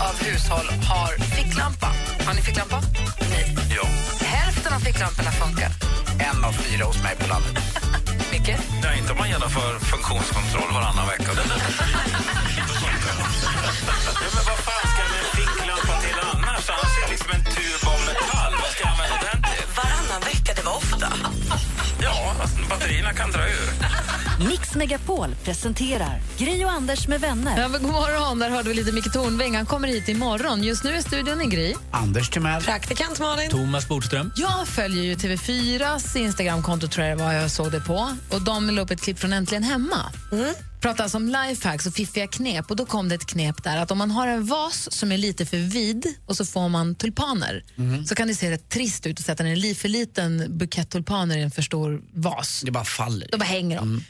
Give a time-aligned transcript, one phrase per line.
[0.00, 1.88] av hushåll har ficklampa.
[2.26, 2.80] Har ni ficklampa?
[3.30, 3.56] Nej.
[3.76, 3.86] Ja.
[4.26, 5.70] Hälften av ficklamporna funkar.
[6.28, 7.64] En av fyra hos mig på landet.
[8.32, 8.56] Micke?
[8.82, 11.24] Nej, inte om man genomför funktionskontroll varannan vecka.
[14.22, 16.64] ja, men vad fan ska jag en ficklampa till annars?
[16.74, 18.52] Annars är det liksom en tub av metall.
[18.62, 19.66] Vad ska jag använda den till?
[19.78, 21.08] Varannan vecka, det var ofta.
[22.06, 23.93] Ja, alltså, batterierna kan dra ur.
[24.38, 27.60] Mix Megapol presenterar Gri och Anders med vänner.
[27.60, 29.56] Ja, men god morgon, där hörde vi lite Micke Tornving.
[29.56, 30.62] Han kommer hit imorgon.
[30.62, 31.74] Just nu är studion i Gry.
[31.90, 32.62] Anders Timell.
[32.62, 33.50] Praktikant Malin.
[33.50, 34.32] Thomas Bodström.
[34.36, 38.16] Jag följer ju TV4s Instagramkonto tror jag det var jag såg det på.
[38.30, 40.12] Och De la upp ett klipp från Äntligen hemma.
[40.32, 40.54] Mm.
[40.80, 42.70] Pratar alltså om lifehacks och fiffiga knep.
[42.70, 45.18] Och Då kom det ett knep där att om man har en vas som är
[45.18, 47.64] lite för vid och så får man tulpaner
[48.06, 51.42] så kan det se rätt trist ut att sätta en för liten bukett tulpaner i
[51.42, 52.62] en för stor vas.
[52.64, 53.28] Det bara faller.
[53.32, 54.04] Då bara hänger de.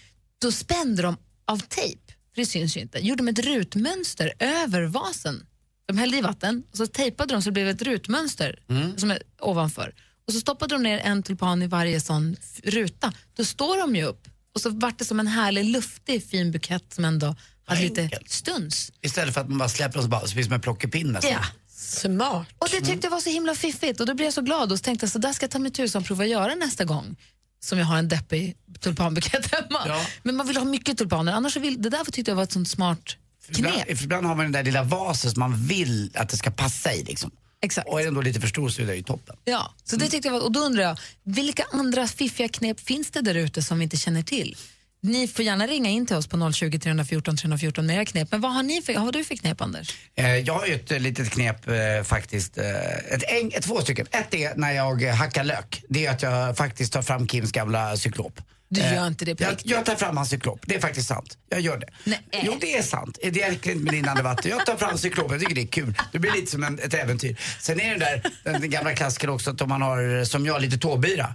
[0.44, 4.82] Då spände de av tejp, för det syns ju inte, gjorde de ett rutmönster över
[4.82, 5.46] vasen.
[5.86, 8.58] De hällde i vatten och så tejpade de så det blev ett rutmönster
[8.96, 9.94] som är ovanför.
[10.26, 13.12] Och så stoppade de ner en tulpan i varje sån ruta.
[13.36, 16.92] Då står de ju upp och så vart det som en härlig luftig fin bukett
[16.92, 18.92] som ändå hade lite stuns.
[19.00, 21.20] Istället för att man bara släpper och så, bara, så finns det som en plockepinne.
[21.22, 21.44] Ja.
[21.68, 22.46] Smart.
[22.58, 24.78] Och det tyckte jag var så himla fiffigt och då blev jag så glad och
[24.78, 27.16] så tänkte jag så där ska jag ta mig tusan prova göra nästa gång
[27.64, 29.80] som jag har en deppig tulpanbukett hemma.
[29.86, 30.06] Ja.
[30.22, 32.68] Men man vill ha mycket tulpaner, annars vill, det där tyckte jag var ett sånt
[32.68, 33.16] smart
[33.48, 33.98] Ibland, knep.
[33.98, 36.92] för ibland har man den där lilla vasen som man vill att det ska passa
[36.92, 37.04] i.
[37.04, 37.30] Liksom.
[37.62, 37.88] Exakt.
[37.88, 39.36] Och är den då lite för stor så är det ju toppen.
[39.44, 43.10] Ja, så det tyckte jag var, och då undrar jag, vilka andra fiffiga knep finns
[43.10, 44.56] det där ute som vi inte känner till?
[45.04, 48.28] Ni får gärna ringa in till oss på 020 314 314 med era knep.
[48.30, 49.94] Men vad har, ni för, har du för knep, Anders?
[50.14, 52.58] Eh, jag har ju ett eh, litet knep eh, faktiskt.
[52.58, 54.06] Ett, en, två stycken.
[54.10, 55.82] Ett är när jag hackar lök.
[55.88, 58.40] Det är att jag faktiskt tar fram Kims gamla cyklop.
[58.68, 60.60] Du gör inte det på jag, jag tar fram hans cyklop.
[60.66, 61.38] Det är faktiskt sant.
[61.48, 61.88] Jag gör det.
[62.04, 62.20] Nej.
[62.42, 63.18] Jo, det är sant.
[63.22, 64.50] Det är inte med rinnande vatten.
[64.50, 65.30] Jag tar fram cyklop.
[65.30, 65.94] Jag tycker det är kul.
[66.12, 67.40] Det blir lite som en, ett äventyr.
[67.60, 68.22] Sen är det där,
[68.58, 71.34] den, gamla klassikern också, att om man har, som jag, lite tåbyra.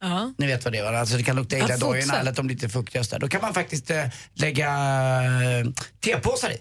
[0.00, 0.32] Ja.
[0.38, 0.92] Ni vet vad det är?
[0.92, 2.20] Alltså det kan lukta illa Ja, i dojorna fotsvett.
[2.20, 3.18] eller att de lite fuktiga och.
[3.18, 4.04] Då kan man faktiskt eh,
[4.34, 5.66] lägga eh,
[6.00, 6.56] tepåsar i.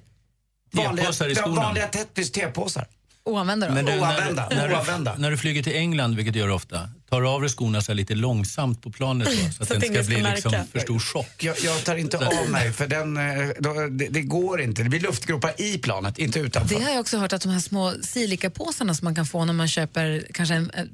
[0.77, 1.55] Tepåsar i skorna?
[1.61, 2.87] Vanliga Tetris tepåsar.
[3.23, 3.73] Oanvända då?
[3.73, 5.15] Men du- när, Oanvända, när, oanvända.
[5.15, 7.81] du, när du flyger till England, vilket du gör ofta, tar du av dig skorna
[7.81, 10.51] så här lite långsamt på planet då, så att det inte ingen ska bli liksom
[10.51, 10.65] märka.
[10.71, 11.43] för stor chock.
[11.43, 14.83] Jag, jag tar inte av mig för den, eh, då, det, det går inte.
[14.83, 16.75] Det blir luftgropar i planet, inte utanför.
[16.75, 19.53] Det har jag också hört att de här små silikapåsarna som man kan få när
[19.53, 20.89] man köper kanske en, en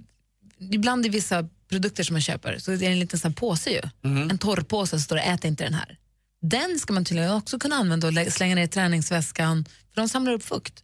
[0.73, 3.81] ibland i vissa produkter som man köper så det är en liten sån påse ju.
[4.29, 5.97] En torrpåse så står det ät inte den här.
[6.41, 10.09] Den ska man tydligen också kunna använda och lä- slänga ner i träningsväskan för de
[10.09, 10.84] samlar upp fukt.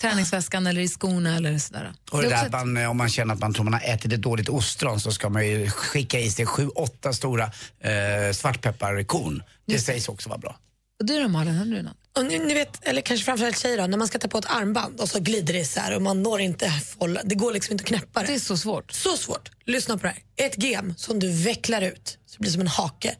[0.00, 1.92] Träningsväskan eller i skorna eller sådär.
[2.10, 4.22] Och det är där man, om man känner att man tror man har ätit ett
[4.22, 7.44] dåligt ostron så ska man ju skicka i sig sju, åtta stora
[7.80, 9.42] eh, svartpepparkorn.
[9.66, 10.58] Det sägs också vara bra.
[11.00, 11.96] Och du då Malin, har du något?
[12.18, 14.50] Och ni, ni vet, eller kanske framförallt tjejer då, när man ska ta på ett
[14.50, 17.82] armband och så glider det isär och man når inte hålla, det går liksom inte
[17.82, 18.26] att knäppa det.
[18.26, 18.92] Det är så svårt.
[18.92, 19.50] Så svårt.
[19.64, 20.46] Lyssna på det här.
[20.46, 23.16] Ett gem som du vecklar ut så det blir som en hake.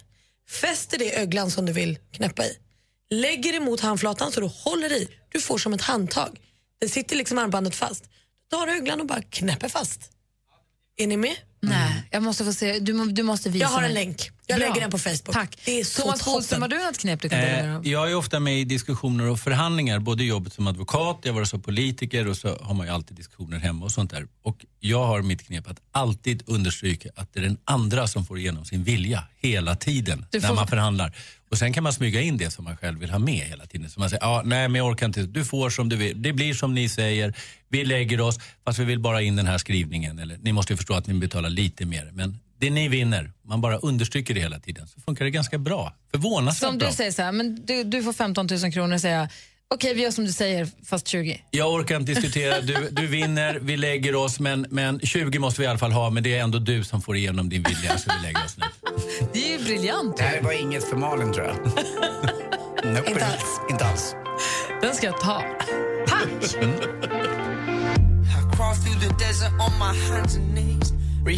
[0.50, 2.58] Fäster det i öglan som du vill knäppa i.
[3.10, 5.08] Lägger det mot handflatan så du håller i.
[5.28, 6.40] Du får som ett handtag.
[6.80, 8.04] Det sitter liksom armbandet fast.
[8.50, 10.00] Du tar öglan och bara knäpper fast.
[10.98, 11.34] Är ni med?
[11.60, 12.78] Nej, jag måste få se.
[12.78, 13.88] Du, du måste visa Jag har mig.
[13.88, 14.30] en länk.
[14.46, 14.68] Jag Bra.
[14.68, 15.32] lägger den på Facebook.
[15.34, 15.58] Tack.
[15.64, 17.76] Det är så Thomas Bodström, har du något knep du kan dela med dig Eh,
[17.76, 17.86] av?
[17.86, 21.44] jag är ofta med i diskussioner och förhandlingar, både i jobbet som advokat, jag var
[21.44, 24.26] som politiker och så har man ju alltid diskussioner hemma och sånt där.
[24.42, 28.38] Och jag har mitt knep att alltid understryka att det är den andra som får
[28.38, 31.12] igenom sin vilja hela tiden Du när får- man förhandlar.
[31.50, 33.90] Och sen kan man smyga in det som man själv vill ha med hela tiden.
[33.90, 36.32] Så man säger, ja, nej men jag orkar inte, du får som du vill, det
[36.32, 37.34] blir som ni säger,
[37.68, 40.18] vi lägger oss, fast vi vill bara in den här skrivningen.
[40.18, 43.60] Eller, ni måste ju förstå att ni betalar lite mer, men det ni vinner, man
[43.60, 45.94] bara understryker det hela tiden, så funkar det ganska bra.
[46.10, 46.88] Förvånansvärt Som bra.
[46.88, 49.28] du säger så här, men du, du får 15 000 kronor säger jag,
[49.74, 51.40] okej vi gör som du säger fast 20.
[51.50, 52.60] Jag orkar inte diskutera.
[52.60, 56.10] Du, du vinner, vi lägger oss, men, men 20 måste vi i alla fall ha.
[56.10, 58.64] Men det är ändå du som får igenom din vilja, så vi lägger oss nu.
[59.32, 60.16] Det är ju briljant.
[60.16, 61.56] Det här var inget för Malin tror jag.
[62.94, 63.10] nope.
[63.10, 63.60] Inte alls.
[63.70, 64.14] Inte alls.
[64.82, 65.42] Den ska jag ta.
[66.06, 66.56] Tack!
[71.26, 71.36] I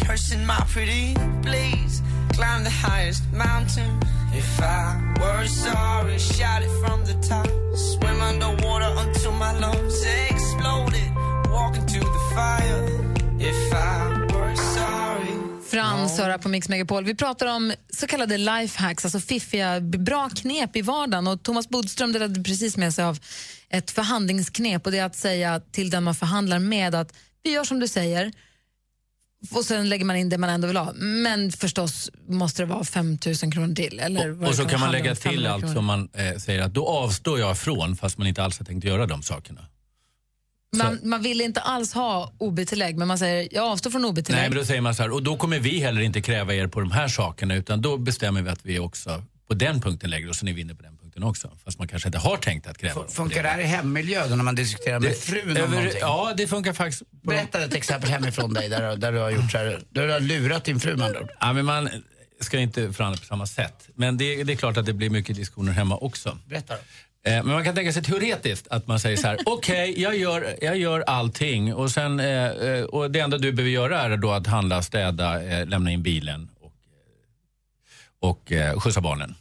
[4.33, 7.47] If I were sorry, shout it from the top.
[7.75, 11.11] Swim underwater until my lungs exploded.
[11.51, 12.83] Walk into the fire.
[13.39, 15.61] If I were sorry.
[15.69, 17.03] Frans hör på Mix Megapol.
[17.03, 21.27] Vi pratar om så kallade lifehacks, alltså fiffiga, bra knep i vardagen.
[21.27, 23.19] Och Thomas Bodström delade precis med sig av
[23.69, 27.13] ett förhandlingsknep och det är att säga till den man förhandlar med att
[27.43, 28.31] vi gör som du säger,
[29.49, 30.93] och sen lägger man in det man ändå vill ha.
[30.95, 33.99] Men förstås måste det vara 5 000 kronor till.
[33.99, 35.75] Eller vad Och så kan man lägga till 500 allt kronor.
[35.75, 38.83] som man eh, säger att då avstår jag från fast man inte alls har tänkt
[38.83, 39.61] göra de sakerna.
[40.77, 44.41] Man, man vill inte alls ha OB-tillägg, men man säger jag avstår från OB-tillägg.
[44.41, 46.67] Nej, men då säger man så här, och då kommer vi heller inte kräva er
[46.67, 50.29] på de här sakerna utan då bestämmer vi att vi också på den punkten lägger
[50.29, 51.51] oss och ni vinner på den punkten också.
[51.65, 54.35] Fast man kanske inte har tänkt att kräva på Funkar det här i hemmiljö då
[54.35, 55.99] när man diskuterar med frun om Över, någonting?
[56.01, 57.03] ja, det funkar faktiskt.
[57.11, 60.19] Berätta ett exempel hemifrån dig där, där du har gjort så här, där du har
[60.19, 61.29] lurat din fru med andra ord.
[61.39, 61.89] Ja, men man
[62.39, 63.89] ska inte förhandla på samma sätt.
[63.95, 66.37] Men det, det är klart att det blir mycket diskussioner hemma också.
[66.45, 66.79] Berätta då.
[67.23, 70.55] Eh, Men man kan tänka sig teoretiskt att man säger så här, okej, jag, gör,
[70.61, 74.31] jag gör allting och, sen, eh, eh, och det enda du behöver göra är då
[74.31, 76.71] att handla, städa, eh, lämna in bilen och,
[78.21, 79.35] eh, och eh, skjutsa barnen.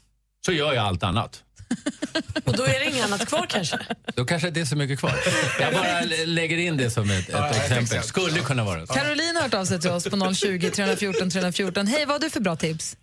[0.47, 1.43] Så gör jag allt annat.
[2.45, 3.79] Och då är det inget annat kvar kanske.
[4.15, 5.13] Då kanske det inte är så mycket kvar.
[5.61, 8.03] Jag bara lä- lägger in det som ett, ett exempel.
[8.03, 8.95] Skulle kunna vara så.
[8.95, 11.87] Caroline har hört av sig till oss på 020 314 314.
[11.87, 12.97] Hej, vad har du för bra tips?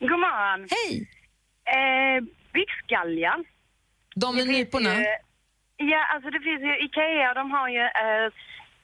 [0.00, 0.68] God morgon.
[0.70, 1.08] Hej.
[1.76, 3.44] Eh, byxgaljan.
[4.16, 4.94] De med Det nyporna?
[4.94, 5.06] ju-
[5.92, 8.26] Ja, alltså det finns ju Ikea, de har ju eh,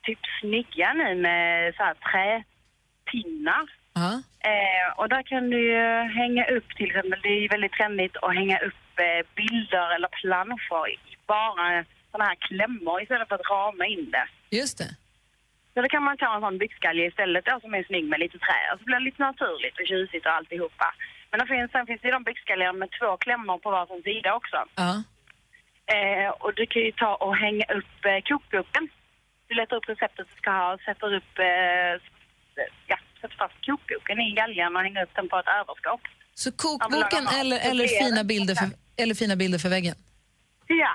[0.06, 3.64] typ snygga nu med så här träpinnar.
[4.50, 5.84] Eh, och där kan du ju
[6.20, 10.08] hänga upp till exempel, det är ju väldigt trendigt att hänga upp eh, bilder eller
[10.08, 10.96] planscher i
[11.26, 14.28] bara sådana här klämmor istället för att rama in det.
[14.56, 14.90] Just det.
[15.74, 18.38] Så då kan man ta en sån byxgalge istället då, som är snygg med lite
[18.38, 18.60] trä.
[18.72, 20.94] Och så blir det lite naturligt och tjusigt och alltihopa.
[21.30, 24.34] Men det finns, sen finns det ju de byxgalgar med två klämmor på varsin sida
[24.34, 24.58] också.
[24.74, 25.02] Ja.
[25.94, 28.88] Eh, och du kan ju ta och hänga upp eh, kokboken.
[29.48, 31.92] Du letar upp receptet du ska ha, sätter upp, eh,
[32.86, 36.00] ja, sätter fast kokboken i galgen och hänger upp den på ett överskåp.
[36.34, 39.94] Så kokboken eller, eller, fina bilder för, eller fina bilder för väggen?
[40.66, 40.92] Ja.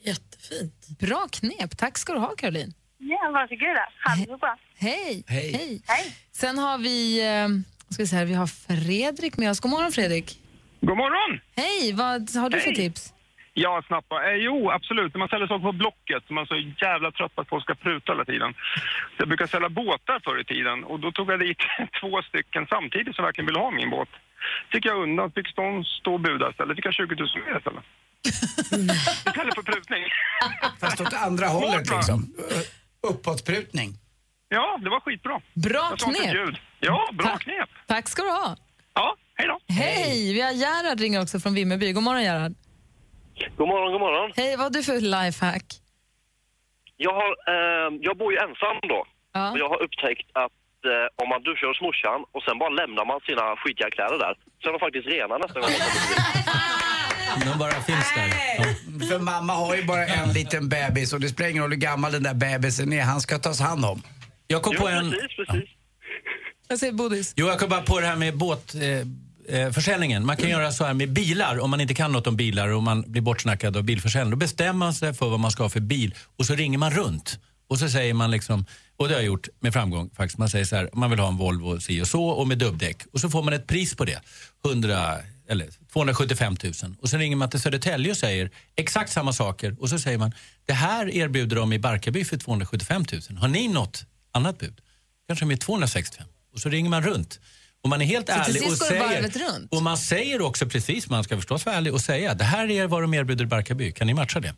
[0.00, 0.88] Jättefint.
[1.00, 1.76] Bra knep.
[1.78, 2.72] Tack ska du ha, Caroline.
[2.98, 3.88] Ja, varsågoda.
[4.04, 4.58] Ha det så bra.
[4.76, 5.24] Hej.
[5.26, 5.82] Hej.
[5.86, 6.12] Hej.
[6.32, 7.48] Sen har vi, eh,
[7.92, 9.60] ska vi, säga, vi har Fredrik med oss.
[9.60, 10.38] God morgon, Fredrik.
[10.80, 11.40] God morgon!
[11.56, 12.76] Hej, vad har du för Hej.
[12.76, 13.12] tips?
[13.64, 14.16] Ja, snabba.
[14.28, 15.14] Eh, jo, absolut.
[15.14, 17.64] När man säljer saker på Blocket som man är så jävla trött på att folk
[17.64, 18.50] ska pruta hela tiden.
[19.14, 21.58] Så jag brukar sälja båtar förr i tiden och då tog jag dit
[22.00, 24.08] två stycken samtidigt som verkligen ville ha min båt.
[24.72, 26.76] Fick jag undan, fick de stå och buda istället.
[26.76, 27.84] Fick jag 20 000 mer istället.
[29.28, 30.02] Istället för prutning.
[30.80, 32.34] Fast åt andra hållet liksom.
[33.10, 33.90] Uppåtprutning.
[34.48, 35.40] Ja, det var skitbra.
[35.54, 36.56] Bra knep.
[36.80, 37.42] Ja, bra Tack.
[37.42, 37.68] knep.
[37.86, 38.56] Tack ska du ha.
[38.94, 39.74] Ja, hej då.
[39.74, 40.32] Hej!
[40.32, 41.92] Vi har Gerhard ringer också från Vimmerby.
[41.92, 42.54] God morgon, Gerhard.
[43.58, 44.32] God morgon, god morgon.
[44.36, 45.66] Hej, vad har du för lifehack?
[46.96, 49.00] Jag, har, eh, jag bor ju ensam då.
[49.32, 49.50] Ja.
[49.52, 50.52] Och jag har upptäckt att
[50.92, 54.34] eh, om man duschar hos morsan och sen bara lämnar man sina skitiga kläder där
[54.60, 56.16] så är de faktiskt rena nästa gång man kommer förbi.
[57.52, 58.28] De bara finns där.
[59.08, 62.12] För mamma har ju bara en liten bebis och det spelar ingen roll hur gammal
[62.12, 64.02] den där bebisen är, han ska tas hand om.
[64.46, 65.10] Jag kom Jo, på en...
[65.10, 65.68] precis, precis.
[66.68, 67.34] Jag säger Bodis.
[67.36, 69.00] Jo, jag kom bara på det här med båtförsäljningen.
[69.00, 69.27] Eh,
[69.72, 70.26] försäljningen.
[70.26, 72.82] man kan göra så här med bilar, om man inte kan något om bilar och
[72.82, 74.30] man blir bortsnackad av bilförsäljning.
[74.30, 76.90] Då bestämmer man sig för vad man ska ha för bil och så ringer man
[76.90, 77.38] runt.
[77.68, 78.64] Och så säger man liksom,
[78.96, 81.28] och det har jag gjort med framgång faktiskt, man säger så här, man vill ha
[81.28, 83.02] en Volvo si och så och med dubbdäck.
[83.12, 84.20] Och så får man ett pris på det,
[84.64, 85.16] 100
[85.48, 86.72] eller 275 000.
[87.00, 90.32] Och så ringer man till Södertälje och säger exakt samma saker och så säger man,
[90.66, 93.38] det här erbjuder de i Barkarby för 275 000.
[93.38, 94.80] Har ni något annat bud?
[95.26, 96.26] Kanske med 265.
[96.54, 97.40] Och så ringer man runt.
[97.82, 99.02] Och man är helt ärlig och säger...
[99.70, 102.86] Och man säger också precis, man ska förstås vara ärlig och säga det här är
[102.86, 104.54] vad de erbjuder Barkarby, kan ni matcha det?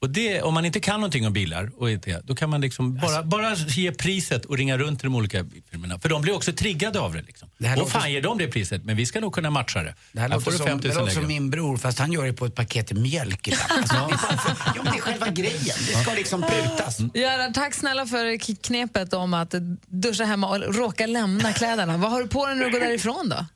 [0.00, 2.94] Och det, om man inte kan någonting om bilar, och inte, då kan man liksom
[2.94, 5.98] bara, Alltså- bara ge priset och ringa runt till de olika bilfirmorna.
[5.98, 7.22] För de blir också triggade av det.
[7.22, 7.50] Liksom.
[7.58, 9.94] Det och fan ger de det priset, men vi ska nog kunna matcha det.
[10.12, 11.98] Det här Här låter får du som, 5 det 000 låter som min bror fast
[11.98, 13.62] han gör det på ett paket mjölk ibland.
[13.78, 16.98] Alltså, det, är bara för, ja, men det är själva grejen, det ska liksom prutas.
[17.14, 19.54] Gerhard, tack snälla för knepet om att
[19.86, 21.96] duscha hemma och råka lämna kläderna.
[21.96, 23.46] Vad har du på dig när du går därifrån då?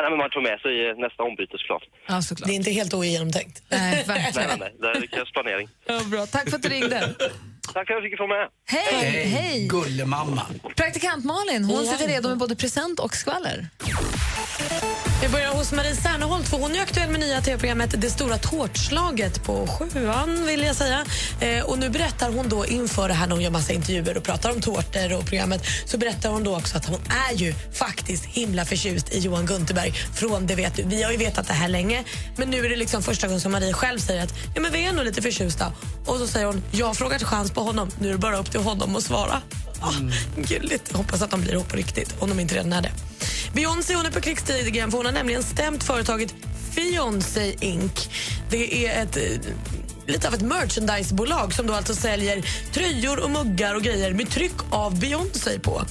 [0.00, 1.82] Ja, nej, men man tar med sig nästa ombyte såklart.
[2.08, 2.46] Ja, såklart.
[2.48, 3.62] Det är inte helt ogenomtänkt.
[3.68, 4.58] Nej, Nej, verkligen.
[4.58, 4.94] nej, nej.
[5.00, 5.68] Det krävs planering.
[5.86, 6.26] Ja, bra.
[6.26, 7.00] Tack för att du ringde.
[7.74, 8.48] Tack för att jag fick vara med.
[8.66, 9.26] Hej!
[9.26, 9.66] Hej!
[9.68, 10.42] Gullemamma.
[10.76, 11.92] Praktikant Malin, hon Ja.
[11.92, 13.66] sitter redo med både present och skvaller.
[15.22, 19.44] Vi börjar hos Marie Serneholt för hon är aktuell med nya tv-programmet Det stora tårtslaget
[19.44, 21.04] på sjuan vill jag säga.
[21.40, 24.22] Eh, och nu berättar hon då inför det här när hon gör massa intervjuer och
[24.22, 28.24] pratar om tårtor och programmet så berättar hon då också att hon är ju faktiskt
[28.24, 30.82] himla förtjust i Johan Gunterberg från Det vet du.
[30.82, 32.04] Vi har ju vetat det här länge
[32.36, 34.84] men nu är det liksom första gången som Marie själv säger att ja, men vi
[34.84, 35.72] är nog lite förtjusta.
[36.06, 38.50] Och så säger hon jag har frågat chans på honom, nu är det bara upp
[38.50, 39.42] till honom att svara.
[39.80, 39.92] Ah,
[40.36, 40.92] gulligt.
[40.92, 42.92] Hoppas att de blir ihop på riktigt, om de inte redan är det.
[43.54, 46.34] Beyoncé hon är på krigsstigen för hon har nämligen stämt företaget
[46.74, 48.08] Fiancé Inc.
[48.50, 49.22] Det är ett, eh,
[50.06, 54.56] lite av ett merchandisebolag som då alltså säljer tröjor och muggar och grejer med tryck
[54.70, 55.82] av Beyoncé på.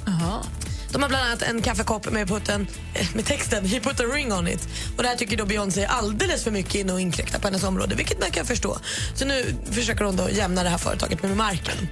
[0.91, 4.33] De har bland annat en kaffekopp med, putten, eh, med texten “He put a ring
[4.33, 4.67] on it”.
[4.97, 7.63] Och Det här tycker då Beyoncé är alldeles för mycket inne och inkräktar på hennes
[7.63, 8.77] område, vilket man kan förstå.
[9.15, 11.87] Så nu försöker hon då jämna det här företaget med marken.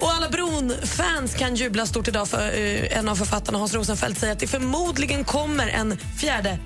[0.00, 4.32] Och alla Bron-fans kan jubla stort idag för eh, en av författarna, Hans Rosenfeldt, säger
[4.32, 6.58] att det förmodligen kommer en fjärde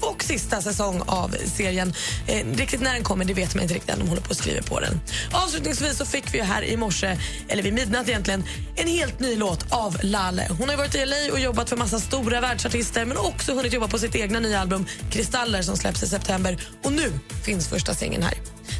[0.00, 1.92] och sista säsong av serien.
[2.26, 3.98] Eh, riktigt när den kommer det vet man inte riktigt än.
[3.98, 5.00] De håller på att skriva på den.
[5.32, 7.18] Avslutningsvis så fick vi här i morse,
[7.48, 8.44] eller vid midnatt egentligen,
[8.76, 10.46] en helt ny låt av Lalle.
[10.58, 13.72] Hon har ju varit i LA och jobbat för massa stora världsartister men också hunnit
[13.72, 16.58] jobba på sitt egna nya album Kristaller som släpps i september.
[16.84, 17.12] Och nu
[17.44, 18.34] finns första singeln här.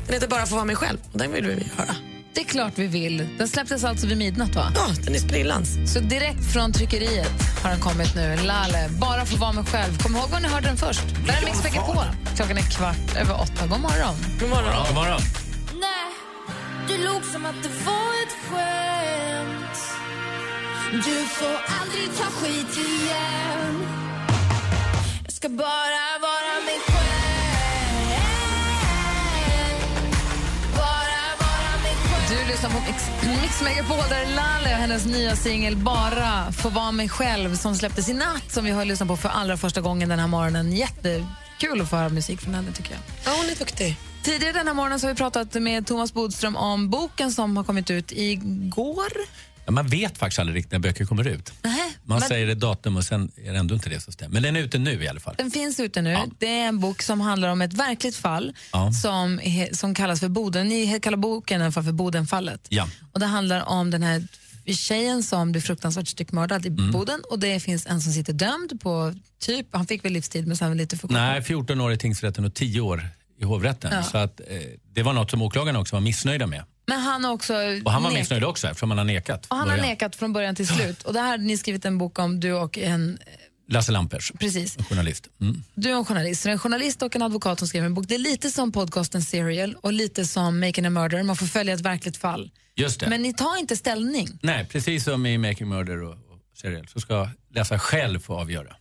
[0.07, 2.17] Den heter Bara få vara mig själv och den vill vi höra.
[2.35, 3.28] Det är klart vi vill.
[3.38, 4.73] Den släpptes alltså vid midnatt, va?
[4.75, 5.92] Ja, den är sprillans.
[5.92, 7.32] Så direkt från tryckeriet
[7.62, 8.37] har den kommit nu.
[8.37, 9.99] Lale, bara få vara mig själv.
[10.02, 11.02] Kom ihåg var ni hörde den först.
[11.26, 12.04] Där är Mix Megapol.
[12.37, 13.66] Klockan är kvart över åtta.
[13.66, 14.14] God morgon.
[14.40, 14.87] God morgon.
[14.87, 15.20] God morgon.
[15.80, 16.08] Nej,
[16.88, 19.78] du låg som att det var ett skämt
[21.04, 23.87] Du får aldrig ta skit igen
[25.25, 26.48] Jag ska bara vara
[32.62, 33.10] lyssnar på Mix,
[33.42, 37.74] Mix Megapol där är Lale och hennes nya singel Bara få vara mig själv som
[37.74, 40.72] släpptes i natt som vi har lyssnat på för allra första gången den här morgonen.
[40.72, 43.00] Jättekul att få höra musik från henne tycker jag.
[43.24, 43.96] Ja, hon är duktig.
[44.22, 47.64] Tidigare den här morgonen så har vi pratat med Thomas Bodström om boken som har
[47.64, 49.12] kommit ut igår.
[49.68, 51.52] Ja, man vet faktiskt aldrig riktigt när böcker kommer ut.
[51.62, 54.32] Nähä, Man men- säger ett datum och sen är det ändå inte det som stämmer.
[54.34, 55.34] Men den är ute nu i alla fall.
[55.38, 56.16] Den finns ute nu.
[56.38, 58.92] Det är en bok som handlar om ett verkligt fall Ja.
[58.92, 59.40] som,
[59.72, 60.68] som kallas för Boden.
[60.68, 62.66] Ni kallar boken fall för Bodenfallet.
[62.68, 62.88] Ja.
[63.12, 64.25] Och det handlar om den här
[64.66, 66.90] tjejen som blev fruktansvärt styckmördad i Mm.
[66.92, 70.56] Boden och det finns en som sitter dömd på typ, han fick väl livstid men
[70.56, 73.08] sen lite för Nej, 14 år i tingsrätten och 10 år
[73.40, 73.90] i hovrätten.
[73.94, 74.02] Ja.
[74.02, 74.46] Så att, eh,
[74.94, 76.62] det var något som åklagarna också var missnöjda med.
[76.88, 77.54] Men han har också
[77.85, 79.47] Och han var missnöjd också eftersom han har nekat.
[79.47, 81.02] och han har nekat från början till slut.
[81.02, 83.18] Och det här ni skrivit en bok om, du och en,
[83.71, 85.28] Lasse Lampers, precis, en journalist.
[85.40, 85.62] Mm.
[85.75, 86.42] du är en journalist.
[86.42, 88.04] Så en journalist och en advokat som skriver en bok.
[88.09, 91.23] Det är lite som podcasten Serial och lite som Making a Murder.
[91.23, 92.50] Man får följa ett verkligt fall.
[92.76, 93.09] Just det.
[93.09, 94.38] Men ni tar inte ställning.
[94.42, 98.76] Nej, precis som i Making Murder och, och Serial så ska läsaren själv få avgöra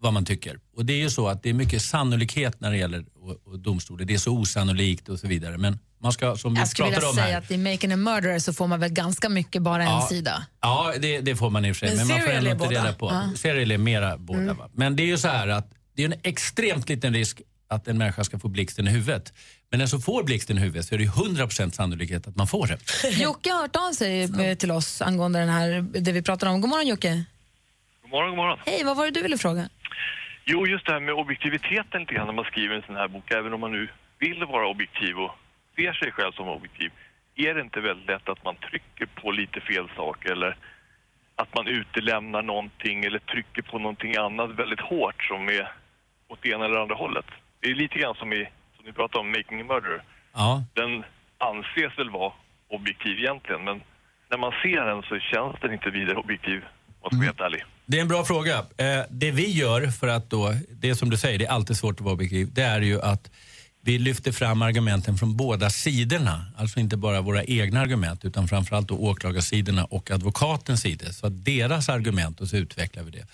[0.00, 0.58] vad man tycker.
[0.76, 3.58] Och det är ju så att det är mycket sannolikhet när det gäller och, och
[3.58, 4.04] domstolar.
[4.04, 5.58] Det är så osannolikt och så vidare.
[5.58, 7.96] Men man ska, som vi Jag skulle vilja om säga här, att i Making a
[7.96, 10.06] Murderer så får man väl ganska mycket bara en Ja.
[10.10, 10.46] sida.
[10.60, 11.96] Ja, det, det får man i och för sig.
[11.96, 12.70] Men Men, man får ändå inte båda.
[12.84, 13.06] reda på.
[13.06, 13.30] Ja.
[13.36, 14.54] Serial är mera båda.
[14.54, 14.68] Va?
[14.72, 17.98] Men det är ju så här att det är en extremt liten risk att en
[17.98, 19.32] människa ska få blixten i huvudet.
[19.70, 22.46] Men den som får blixten i huvudet så är det ju 100% sannolikhet att man
[22.46, 22.78] får det.
[23.22, 26.60] Jocke har hört av sig eh, till oss angående den här, det vi pratar om.
[26.60, 27.24] God morgon Jocke.
[28.02, 28.58] God morgon, god morgon.
[28.66, 29.68] Hej, vad var det du ville fråga?
[30.46, 33.30] Jo, just det här med objektiviteten lite grann när man skriver en sån här bok,
[33.30, 35.30] även om man nu vill vara objektiv och
[35.76, 36.90] ser sig själv som objektiv.
[37.34, 40.56] Är det inte väldigt lätt att man trycker på lite fel saker eller
[41.36, 45.72] att man utelämnar någonting eller trycker på någonting annat väldigt hårt som är
[46.28, 47.26] åt det ena eller andra hållet?
[47.60, 50.02] Det är lite grann som, i, som ni pratade om, Making a Murderer.
[50.34, 50.64] Ja.
[50.74, 51.04] Den
[51.38, 52.32] anses väl vara
[52.68, 53.82] objektiv egentligen, men
[54.30, 56.64] när man ser den så känns den inte vidare objektiv, om
[57.02, 57.64] jag ska vara helt ärlig.
[57.86, 58.58] Det är en bra fråga.
[58.58, 61.94] Eh, det vi gör för att då, det som du säger, det är alltid svårt
[61.94, 63.30] att vara objektiv, det är ju att
[63.84, 66.46] vi lyfter fram argumenten från båda sidorna.
[66.56, 71.06] Alltså inte bara våra egna argument utan framförallt då åklagarsidorna och advokatens sidor.
[71.06, 73.26] Så att deras argument och så utvecklar vi det.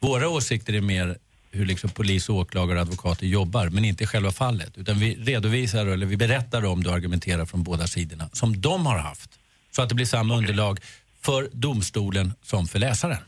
[0.00, 1.18] Våra åsikter är mer
[1.50, 4.78] hur liksom polis, åklagare och advokater jobbar men inte själva fallet.
[4.78, 8.98] Utan vi redovisar eller vi berättar om du argumenterar från båda sidorna som de har
[8.98, 9.30] haft.
[9.70, 10.80] Så att det blir samma underlag
[11.20, 13.18] för domstolen som för läsaren.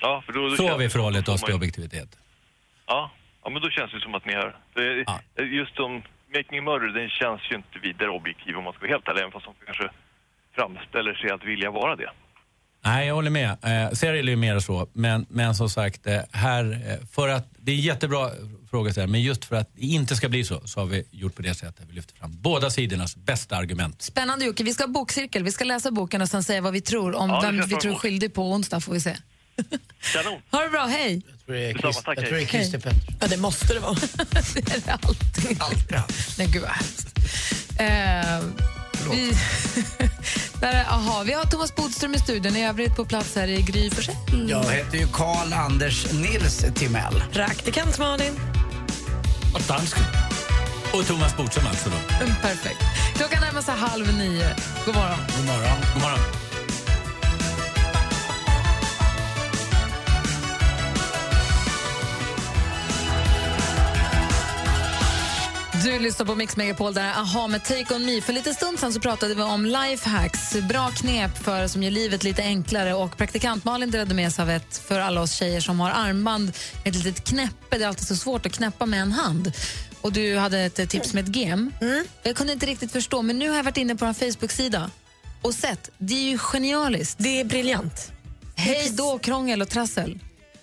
[0.00, 2.08] Ja, för då, då Så har vi förhållit oss till objektivitet.
[2.86, 3.10] Ja,
[3.42, 4.56] ja, men då känns det som att ni har...
[4.74, 6.02] Det, Just som
[6.36, 9.20] Making a Murder, den känns ju inte vidare objektiv om man ska vara helt ärlig,
[9.20, 9.88] även fast de kanske
[10.56, 12.10] framställer sig att vilja vara det.
[12.84, 13.50] Nej, jag håller med.
[13.50, 14.88] Eh, serial är ju mer så.
[14.92, 18.30] Men, men som sagt, eh, här, eh, för att, det är en jättebra
[18.70, 21.36] fråga, här, men just för att det inte ska bli så, så har vi gjort
[21.36, 21.84] på det sättet.
[21.88, 24.02] Vi lyfter fram båda sidornas bästa argument.
[24.02, 25.44] Spännande Jocke, vi ska ha bokcirkel.
[25.44, 27.92] Vi ska läsa boken och sen säga vad vi tror om Ja, vem vi tror
[27.92, 29.16] är skyldig på onsdag får vi se.
[30.12, 30.42] Kanon.
[30.50, 31.22] Ha det bra, hej!
[31.26, 32.46] Jag tror det är, Detsamma, Christ, tack, jag tror det är hej.
[32.46, 33.14] Christer Pettersson.
[33.20, 33.94] Ja, det måste det vara.
[34.54, 35.58] det är det alltid.
[36.38, 37.08] Nej, gud vad hemskt.
[37.78, 38.40] Eh,
[39.10, 39.32] vi,
[40.60, 43.62] där är, aha, vi har Thomas Bodström i studion, i övrigt på plats här i
[43.62, 44.14] Gry Forssell.
[44.50, 47.22] Jag heter ju Karl Anders Nils Timell.
[47.32, 48.40] Praktikant Malin.
[49.54, 50.02] Och dansken.
[50.92, 52.24] Och Thomas Bodström alltså då.
[52.24, 52.80] Mm, Perfekt.
[53.14, 54.48] Klockan närmar sig halv nio.
[54.86, 55.18] God morgon.
[55.36, 55.76] God morgon.
[55.94, 56.41] God morgon.
[65.90, 68.20] Lyssnar på Mix Megapol där Aha med Take On Me.
[68.20, 72.24] För lite stund sen så pratade vi om lifehacks, bra knep för som gör livet
[72.24, 72.94] lite enklare.
[72.94, 76.52] Och praktikant Malin delade med sig av ett för alla oss tjejer som har armband
[76.84, 77.78] ett litet knäppe.
[77.78, 79.52] Det är alltid så svårt att knäppa med en hand.
[80.00, 81.72] Och du hade ett tips med ett gem.
[82.22, 84.90] Jag kunde inte riktigt förstå, men nu har jag varit inne på en Facebook-sida
[85.42, 85.90] och sett.
[85.98, 87.16] Det är ju genialiskt.
[87.18, 88.12] Det är briljant.
[88.56, 90.18] Hej då, krångel och trassel.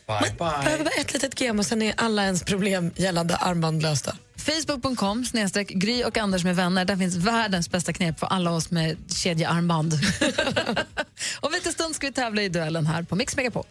[0.07, 4.15] Bye, Behöver bara ett litet gem och sen är alla ens problem gällande armband lösta.
[4.39, 6.85] Facebook.com snedstreck Gry och Anders med vänner.
[6.85, 9.93] Där finns världens bästa knep för alla oss med kedjearmband.
[11.39, 13.65] Om lite stund ska vi tävla i duellen här på Mix Megapol.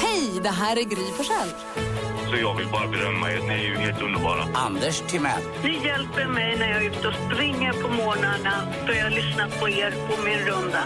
[0.00, 1.48] Hej, det här är Gry Forssell.
[2.30, 3.40] Så jag vill bara berömma er.
[3.40, 4.44] Ni är ju helt underbara.
[4.54, 5.42] Anders Timell.
[5.64, 9.68] Ni hjälper mig när jag är ute och springer på morgnarna då jag lyssnar på
[9.68, 10.82] er på min runda.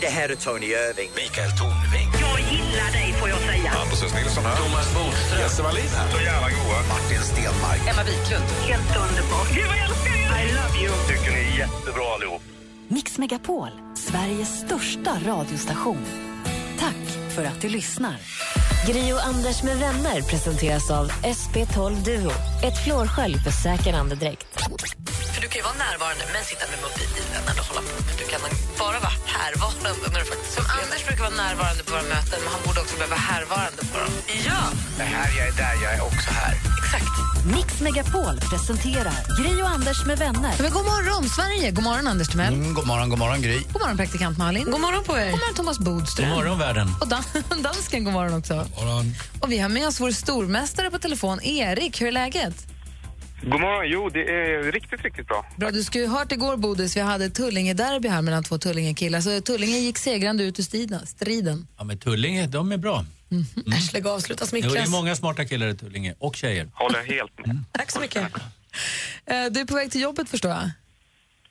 [0.00, 1.10] Det här är Tony Irving.
[1.16, 2.08] Mikael Tornving.
[2.26, 3.70] Jag gillar dig får jag säga.
[3.82, 4.14] Anders S.
[4.14, 4.56] Nilsson här.
[4.56, 5.40] Thomas Bodström.
[5.40, 6.08] Jesse Wallin här.
[6.12, 6.78] Så jävla goa.
[6.92, 7.80] Martin Stenmark.
[7.90, 8.48] Emma Wiklund.
[8.70, 9.48] Helt underbart.
[9.54, 10.28] Gud vad jag älskar er!
[10.40, 10.92] I love you.
[11.08, 12.42] Tycker ni är jättebra allihop.
[12.88, 16.04] Mix Megapol, Sveriges största radiostation.
[16.78, 17.02] Tack
[17.34, 18.16] för att du lyssnar.
[18.86, 22.30] Gri och Anders med vänner presenteras av SP12 Duo.
[22.64, 24.57] Ett flårskölj för säker andedräkt.
[25.34, 27.92] För du kan ju vara närvarande men sitta med mobilen eller hålla på.
[28.08, 28.40] Men du kan
[28.82, 32.50] bara vara härvarande när du faktiskt Som Anders brukar vara närvarande på våra möten men
[32.54, 34.12] han borde också behöva vara härvarande på dem.
[34.48, 34.60] Ja!
[35.00, 36.54] Det här jag är där, jag är också här.
[36.82, 37.14] Exakt.
[37.56, 40.54] Mix Megapol presenterar Gri och Anders med vänner.
[40.64, 41.70] Men god morgon, Sverige!
[41.70, 42.54] God morgon, Anders Timell.
[42.54, 43.58] Mm, god morgon, god morgon Gry.
[43.72, 44.64] God morgon, praktikant Malin.
[44.74, 45.30] God morgon på er.
[45.30, 46.28] God morgon, Thomas Bodström.
[46.28, 46.88] God morgon, världen.
[47.00, 47.22] Och dan
[47.68, 48.66] dansken, god morgon också.
[49.40, 52.00] Och vi har med oss vår stormästare på telefon, Erik.
[52.00, 52.54] Hur är läget?
[53.42, 53.88] God morgon.
[53.90, 55.46] Jo, det är riktigt, riktigt bra.
[55.56, 59.20] Bra, du skulle ju hört igår, Bodis, vi hade Tullinge-derby här mellan två Tullinge-killar.
[59.20, 61.06] Så Tullinge gick segrande ut ur striden.
[61.06, 61.66] striden.
[61.78, 63.04] Ja, men Tullinge, de är bra.
[63.76, 64.90] Äsch, lägg av, sluta Jo, det är smickras.
[64.90, 66.68] många smarta killar i Tullinge, och tjejer.
[66.74, 67.64] Håller helt med.
[67.72, 68.32] Tack så mycket.
[69.26, 70.62] Eh, Du är på väg till jobbet, förstår jag.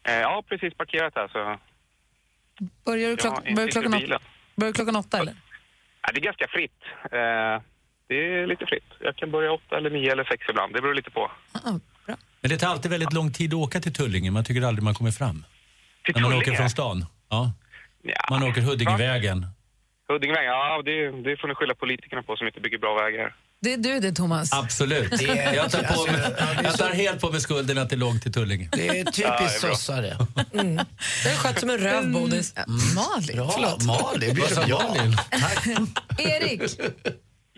[0.04, 1.60] Eh, Ja, precis parkerat här så...
[2.86, 4.22] Börjar, du Ja, klock- inte börjar, klockan, åt-
[4.56, 5.36] börjar klockan åtta, eller?
[6.02, 6.82] Ja, det är ganska fritt.
[8.10, 8.84] Det är lite fritt.
[9.00, 10.74] Jag kan börja åtta eller nio eller sex ibland.
[10.74, 11.32] Det beror lite på.
[12.42, 14.32] Men det tar alltid väldigt lång tid att åka till Tullinge.
[14.32, 15.46] Man tycker aldrig man kommer fram.
[16.06, 16.44] Till När man Tullinge?
[16.52, 17.06] åker från stan.
[17.30, 17.52] Ja.
[18.04, 18.26] Ja.
[18.30, 19.48] Man åker Huddingevägen.
[20.10, 23.36] Huddingevägen, ja det, det får ni skylla politikerna på som inte bygger bra vägar.
[23.62, 24.54] Det är du det, Thomas.
[24.54, 25.12] Absolut.
[25.20, 26.22] Det är- Jag tar, på mig,
[26.64, 28.70] jag tar helt på mig skulden att det är långt till Tullinge.
[28.72, 30.18] Det är typiskt sossare.
[30.54, 30.76] Mm.
[31.24, 32.54] Det är skött som en röv, Bodis.
[32.96, 33.36] Malin.
[33.38, 33.86] Bra, Förlåt.
[33.86, 34.34] Malin.
[34.34, 34.80] Blir bra?
[34.88, 35.88] Malin?
[36.18, 36.62] Erik,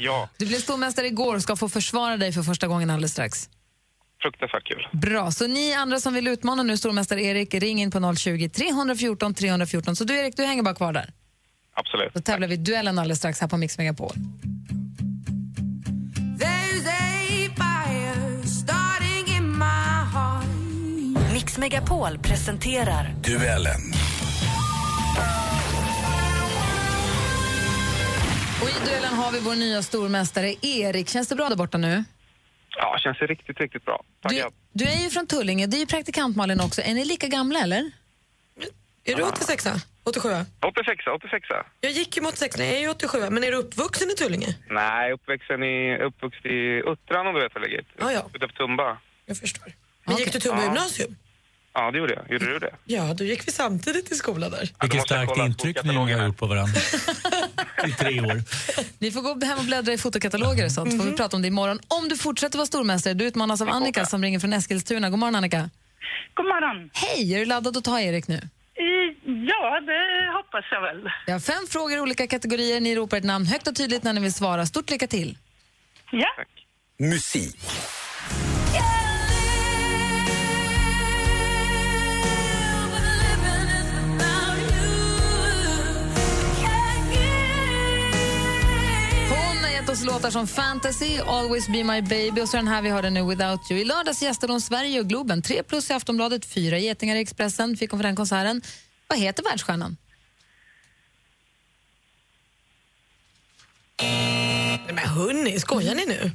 [0.02, 3.50] Ja, du blev stormästare igår och ska få försvara dig för första gången alldeles strax.
[4.22, 4.88] fruktansvärt kul.
[4.92, 9.34] Bra, så ni andra som vill utmana nu stormästare Erik, ring in på 020 314
[9.34, 9.96] 314.
[9.96, 11.14] Så du Erik, du hänger bara kvar där.
[11.74, 12.14] Absolut.
[12.14, 14.14] Då tävlar vi i duellen alldeles strax här på Mix Megapol.
[21.34, 23.82] Mix Megapol presenterar Duellen.
[28.62, 31.10] Och i duellen har vi vår nya stormästare Erik.
[31.10, 32.04] Känns det bra där borta nu?
[32.78, 34.04] Ja, känns det riktigt, riktigt bra.
[34.22, 34.52] Du, Tackar.
[34.74, 36.82] du är ju från Tullinge, det är ju praktikant Malin också.
[36.82, 37.92] Är ni lika gamla eller?
[39.04, 39.66] Är du 86
[40.04, 40.30] 87
[40.66, 41.48] 86 86
[41.82, 44.56] Jag gick ju mot 86, jag är ju 87 men är du uppvuxen i Tullinge?
[44.70, 47.86] Nej, uppväxten i, uppvuxen i Uttran om du vet var det ligger.
[48.00, 48.30] Ja, ja.
[48.34, 48.98] Utanför Tumba.
[49.26, 49.74] Jag förstår.
[50.04, 50.66] Men gick du Tumba Ja.
[50.66, 51.16] gymnasium?
[51.74, 52.32] Ja, det gjorde jag.
[52.32, 52.76] Gjorde du det?
[52.86, 54.70] Ja, då gick vi samtidigt i skolan där.
[54.82, 56.82] Vilket starkt intryck ni har gjort på varandra.
[57.88, 58.42] I tre år.
[59.00, 61.42] Ni får gå hem och bläddra i fotokataloger och sånt, så får vi prata om
[61.42, 61.80] det imorgon.
[61.88, 65.10] Om du fortsätter vara stormästare, du utmanas av Annika som ringer från Eskilstuna.
[65.10, 65.70] God morgon Annika.
[66.34, 66.90] God morgon.
[66.94, 68.42] Hej, är du laddad att ta Erik nu?
[69.26, 71.10] Ja, det hoppas jag väl.
[71.26, 72.82] Jag har fem frågor i olika kategorier.
[72.82, 74.66] Ni ropar ett namn högt och tydligt när ni vill svara.
[74.66, 75.38] Stort lycka till.
[76.12, 76.28] Ja.
[77.00, 77.60] Musik.
[89.90, 93.10] Gett oss låtar som Fantasy, Always Be My Baby och så den här vi hörde
[93.10, 93.82] nu, Without You.
[93.82, 95.42] I lördags gästade hon Sverige och Globen.
[95.42, 98.62] Tre plus i Aftonbladet, fyra getingar i Expressen fick hon för den konserten.
[99.08, 99.98] Vad heter världsstjärnan?
[104.02, 106.32] Nej, men hörni, skojar ni nu?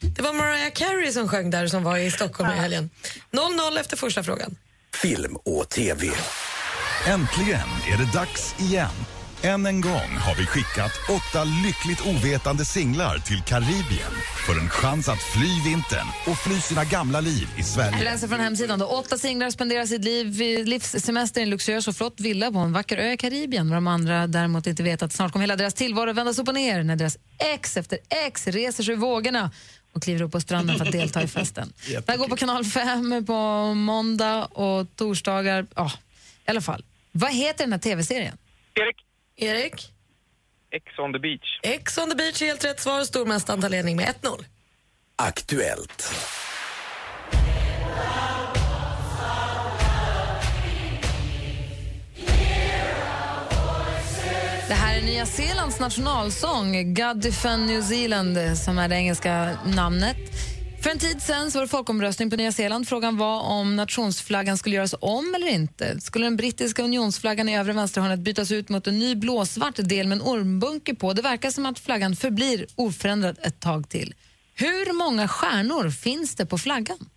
[0.00, 2.90] Det var Mariah Carey som sjöng där som var i Stockholm i helgen.
[3.30, 4.56] 0-0 efter första frågan.
[5.02, 6.10] Film och TV.
[7.06, 9.15] Äntligen är det dags igen.
[9.46, 14.12] Än en gång har vi skickat åtta lyckligt ovetande singlar till Karibien
[14.46, 18.04] för en chans att fly vintern och fly sina gamla liv i Jag Sverige.
[18.04, 18.78] läser från hemsidan.
[18.78, 18.86] Då.
[18.86, 20.26] Åtta singlar spenderar sitt liv
[20.66, 23.68] livssemester i en luxuös och flott villa på en vacker ö i Karibien.
[23.70, 26.82] De andra däremot inte vet att snart kommer hela deras tillvaro vändas upp och ner
[26.82, 27.18] när deras
[27.54, 29.50] ex efter ex reser sig ur vågorna
[29.92, 31.72] och kliver upp på stranden för att delta i festen.
[31.88, 35.66] Det här går på kanal 5 på måndag och torsdagar.
[35.74, 35.92] Ja,
[36.46, 36.84] i alla fall.
[37.12, 38.36] Vad heter den här tv-serien?
[38.74, 39.05] Erik.
[39.36, 39.92] Erik?
[40.70, 41.60] X on the beach.
[41.62, 43.04] X on the beach, helt rätt svar.
[43.04, 44.44] Stormästaren tar ledning med 1-0.
[45.16, 46.14] Aktuellt.
[54.68, 60.16] Det här är Nya Zeelands nationalsång, God Defend New Zealand, som är det engelska namnet.
[60.82, 62.88] För en tid sen var det folkomröstning på Nya Zeeland.
[62.88, 66.00] Frågan var om nationsflaggan skulle göras om eller inte.
[66.00, 70.16] Skulle den brittiska unionsflaggan i övre vänsterhörnet bytas ut mot en ny blåsvart del med
[70.16, 71.12] en ormbunke på?
[71.12, 74.14] Det verkar som att flaggan förblir oförändrad ett tag till.
[74.54, 77.08] Hur många stjärnor finns det på flaggan?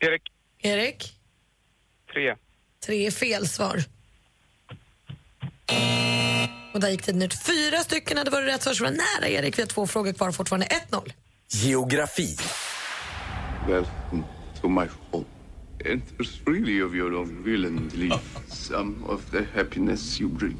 [0.00, 0.22] Erik.
[0.58, 1.14] Erik?
[2.12, 2.36] Tre.
[2.86, 3.84] Tre är fel svar.
[6.74, 7.44] Och där gick tiden ut.
[7.46, 9.58] Fyra stycken hade varit rätt svar, så var nära Erik.
[9.58, 11.12] Vi har två frågor kvar, fortfarande 1-0.
[11.52, 12.36] Geografi.
[13.68, 14.24] Welcome
[14.60, 15.24] to my home.
[15.80, 20.56] It is really of your own will and leave some of the happiness you bring.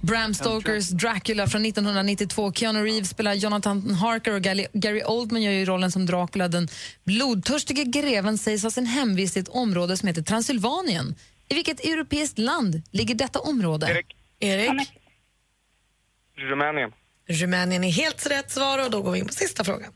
[0.00, 2.52] Bram Stokers Dracula från 1992.
[2.52, 6.48] Keanu Reeves spelar Jonathan Harker och Gary- Gary Oldman gör ju rollen som Dracula.
[6.48, 6.68] Den
[7.04, 11.14] blodtörstige greven sägs ha sin hemvist i ett område som heter Transylvanien.
[11.48, 13.86] I vilket europeiskt land ligger detta område?
[13.90, 14.16] Erik.
[14.40, 14.92] Erik?
[16.36, 16.90] Rumänien.
[17.28, 19.92] Rumänien är helt rätt svar och då går vi in på sista frågan.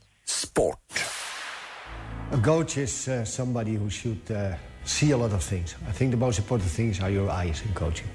[2.32, 4.54] A coach is uh, somebody who should uh,
[4.84, 5.74] see a lot of things.
[5.88, 8.08] I think the most important things are your eyes in coaching,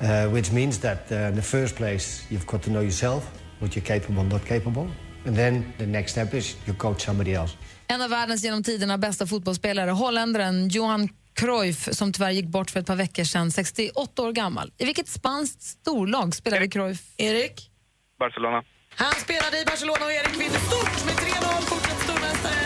[0.00, 3.22] uh, which means that uh, in the first place you've got to know yourself,
[3.58, 4.88] what you're capable and not capable,
[5.26, 7.56] and then the next step is you coach somebody else.
[7.88, 12.80] En av världens genom tiderna bästa fotbollsspelare, holländaren Johan Cruyff, som tyvärr gick bort för
[12.80, 14.72] ett par veckor sedan, 68 år gammal.
[14.78, 17.02] I vilket spanskt storlag spelade Cruyff?
[17.16, 17.70] Erik?
[18.18, 18.62] Barcelona.
[18.96, 22.64] Han spelade i Barcelona och Erik vinner stort med 3-0, fortsatt stormästare.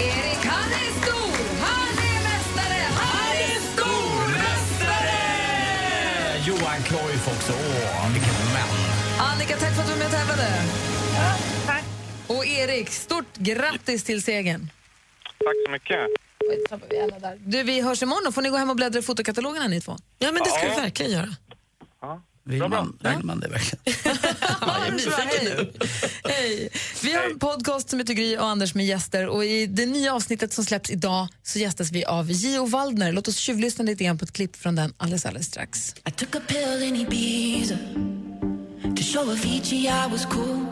[0.00, 1.32] Erik, han är stor!
[1.66, 2.80] Han är mästare!
[3.00, 5.18] Han är stormästare!
[6.46, 7.52] Johan Cruyff också.
[7.52, 8.68] Åh, vilken man.
[9.30, 10.48] Annika, tack för att du var med och tävlade.
[11.66, 11.84] tack.
[12.26, 14.70] Och Erik, stort grattis till segern.
[15.38, 15.98] Tack så mycket.
[17.38, 18.24] Du, vi hörs imorgon.
[18.24, 19.96] Då får ni gå hem och bläddra i fotokatalogerna ni två.
[20.18, 20.74] Ja, men det ska Ja.
[20.76, 21.28] vi verkligen göra.
[22.46, 23.82] Vill man, vill man det verkligen?
[24.60, 25.72] Jag är nyfiken nu.
[26.24, 26.68] Hej.
[27.02, 30.14] Vi har en podcast som heter Gry och Anders med gäster och i det nya
[30.14, 33.12] avsnittet som släpps idag så gästas vi av Gio Waldner.
[33.12, 35.94] Låt oss tjuvlyssna lite grann på ett klipp från den alldeles, alldeles strax.
[36.08, 37.78] I took a pill in Ibiza
[38.96, 40.66] to show Avicii I was cool.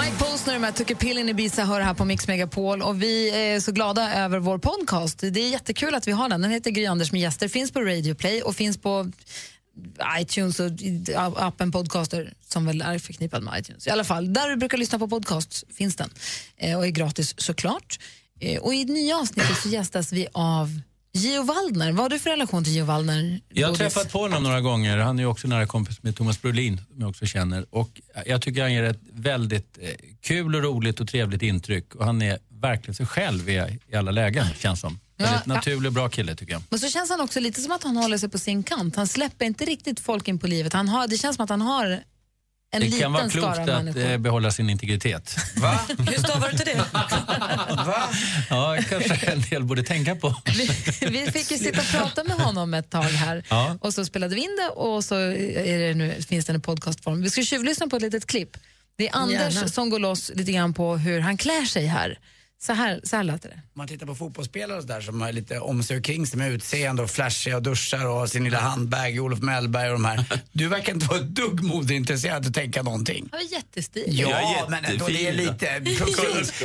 [0.00, 3.30] Mike Posner med Tucker a pill in Ibiza hör här på Mix Megapol och vi
[3.30, 5.18] är så glada över vår podcast.
[5.18, 6.42] Det är jättekul att vi har den.
[6.42, 9.10] Den heter Gry Anders med gäster, finns på Radio Play och finns på
[10.20, 10.70] iTunes och
[11.36, 13.86] appen Podcaster som väl är förknippad med iTunes.
[13.86, 16.10] I alla fall, där du brukar lyssna på podcasts finns den
[16.56, 17.98] eh, och är gratis såklart.
[18.40, 20.80] Eh, och i nya avsnittet så gästas vi av
[21.14, 21.92] Gio Waldner.
[21.92, 23.40] Vad har du för relation till Gio Waldner?
[23.48, 24.98] Jag har träffat på honom några gånger.
[24.98, 27.66] Han är också nära kompis med Thomas Brolin som jag också känner.
[27.70, 29.88] Och jag tycker han ger ett väldigt eh,
[30.20, 31.94] kul och roligt och trevligt intryck.
[31.94, 34.98] Och han är verkligen sig själv i, i alla lägen känns som.
[35.16, 35.54] Väldigt ja.
[35.54, 36.62] naturlig och bra kille tycker jag.
[36.70, 38.96] Men så känns han också lite som att han håller sig på sin kant.
[38.96, 40.72] Han släpper inte riktigt folk in på livet.
[40.72, 42.00] Han har, det känns som att han har
[42.74, 44.10] en det liten kan vara klokt att människor.
[44.10, 45.36] eh, behålla sin integritet.
[45.98, 46.84] Hur stavar du till det?
[48.50, 50.36] Ja, kanske en del borde tänka på.
[51.00, 53.76] Vi fick ju sitta och prata med honom ett tag här Ja.
[53.80, 57.22] och så spelade vi in det och så är det nu, finns det en podcastform.
[57.22, 58.56] Vi ska tjuvlyssna på ett litet klipp.
[58.96, 59.68] Det är Anders Gärna.
[59.68, 62.18] som går loss lite grann på hur han klär sig här.
[62.66, 63.54] Så här, så här låter det.
[63.54, 67.02] Om man tittar på fotbollsspelare och där som har lite omsorg kring sig med utseende
[67.02, 70.24] och flashiga och duschar och har sin lilla handbag, Olof Mellberg och de här.
[70.52, 73.28] Du verkar inte vara ett dugg modeintresserad att tänka någonting.
[73.32, 74.04] Ja, jättestil.
[74.08, 75.78] Ja, men ändå det är lite.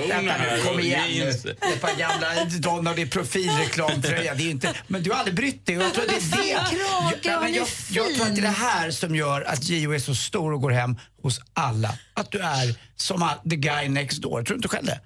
[0.07, 1.29] Vänta nu, kom igen nu.
[1.29, 4.35] Ett par gamla och det är profilreklamtröja.
[4.35, 6.43] Det är inte, men du har aldrig brytt dig och jag tror att det är
[6.43, 6.53] det.
[6.53, 9.41] krage, Ja, han men är jag, jag tror att det är det här som gör
[9.41, 11.97] att Gio är så stor och går hem hos alla.
[12.13, 14.43] Att du är som the guy next door.
[14.43, 14.99] Tror du inte själv det?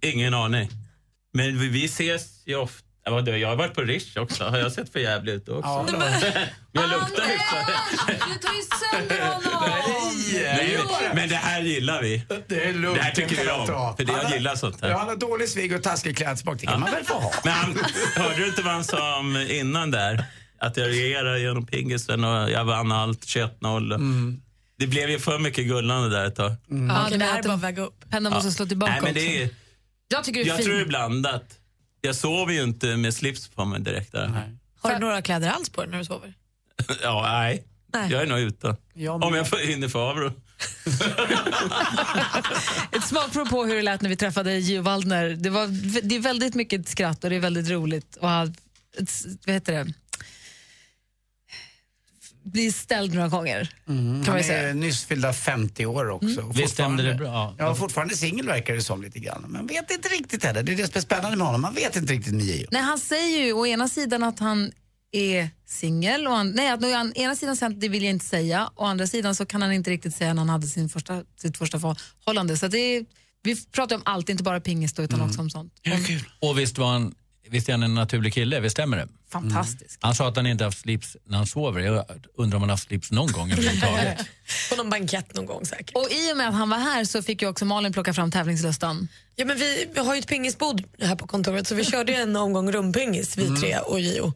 [0.00, 0.68] Ingen aning.
[1.34, 2.82] Men vi, vi ses ju ofta.
[3.04, 4.44] Ja, vadå, Jag har varit på Rish också.
[4.44, 5.68] Har jag sett för jävligt ut också?
[5.68, 6.00] Ja, men
[6.72, 7.66] jag luktar hyfsat.
[8.08, 9.70] Du tar ju sönder honom!
[10.32, 12.24] Nej, men, men det här gillar vi.
[12.48, 12.96] Det är lugnt.
[12.96, 13.66] Det här tycker vi om.
[13.96, 14.94] För det jag gillar sånt Ja, här.
[14.94, 16.60] han har dålig svig och taskig klädsmak.
[16.60, 17.32] Det kan man väl få ha?
[17.44, 17.78] Men han,
[18.16, 20.24] hörde du inte vad han sa om innan där?
[20.58, 24.38] Att jag regerade genom pingisen och jag vann allt, 21-0.
[24.78, 26.50] Det blev ju för mycket gullande där ett tag.
[26.50, 26.54] Ja,
[27.06, 28.04] Okej, det det är här bara väga upp.
[28.10, 29.48] pennan måste slå tillbaka Nej, men det är,
[30.08, 30.66] Jag tycker det är jag fint.
[30.66, 31.44] tror det är blandat.
[32.00, 34.52] Jag sover ju inte med slips på mig direkt där.
[34.80, 36.34] Har du några kläder alls på dig när du sover?
[37.02, 37.64] Ja, nej.
[37.92, 38.12] Nej.
[38.12, 38.76] Jag är nog ute.
[38.94, 40.32] Ja, Om jag får hinner få av dem.
[42.92, 45.28] Ett smakprov på hur det lät när vi träffade Gio Waldner.
[45.28, 45.66] Det, var,
[46.02, 48.16] det är väldigt mycket skratt och det är väldigt roligt.
[48.16, 48.54] Och han,
[48.98, 49.92] ett- vad heter det?
[52.52, 53.74] Blir ställd några gånger.
[53.88, 54.74] Mm, Kan han man är säga.
[54.74, 56.40] nyss fyllda 50 år också.
[56.40, 57.54] Och Visst stämde det bra?
[57.58, 59.44] Ja, fortfarande singel verkar det som lite grann.
[59.48, 60.62] Man vet inte riktigt heller.
[60.62, 61.60] Det är det som är spännande med honom.
[61.60, 62.66] Man vet inte riktigt med Gio.
[62.70, 64.72] Nej, han säger ju å ena sidan att han
[65.12, 66.26] är singel.
[66.26, 68.70] och han- Nej, att å ena sidan säger han att det vill jag inte säga.
[68.76, 71.56] Å andra sidan så kan han inte riktigt säga när han hade sin första, sitt
[71.56, 72.56] första förhållande.
[72.56, 73.04] Så det är,
[73.42, 75.72] vi pratar om allt, inte bara pingis då, utan också om sånt.
[76.40, 77.14] Och visst, var han,
[77.50, 79.08] visst är han en naturlig kille, visst stämmer det?
[79.30, 79.98] Fantastisk.
[80.02, 81.80] Han sa att han inte haft slips när han sover.
[81.80, 82.04] Jag
[82.36, 84.18] undrar om han haft slips någon gång överhuvudtaget.
[84.70, 85.96] På någon bankett någon gång säkert.
[85.96, 88.30] Och i och med att han var här så fick ju också Malin plocka fram
[88.30, 89.08] tävlingslustan.
[89.36, 92.18] Ja, men vi, vi har ju ett pingisbord här på kontoret så vi körde ju
[92.18, 94.32] en omgång rumpingis vi tre och Gio.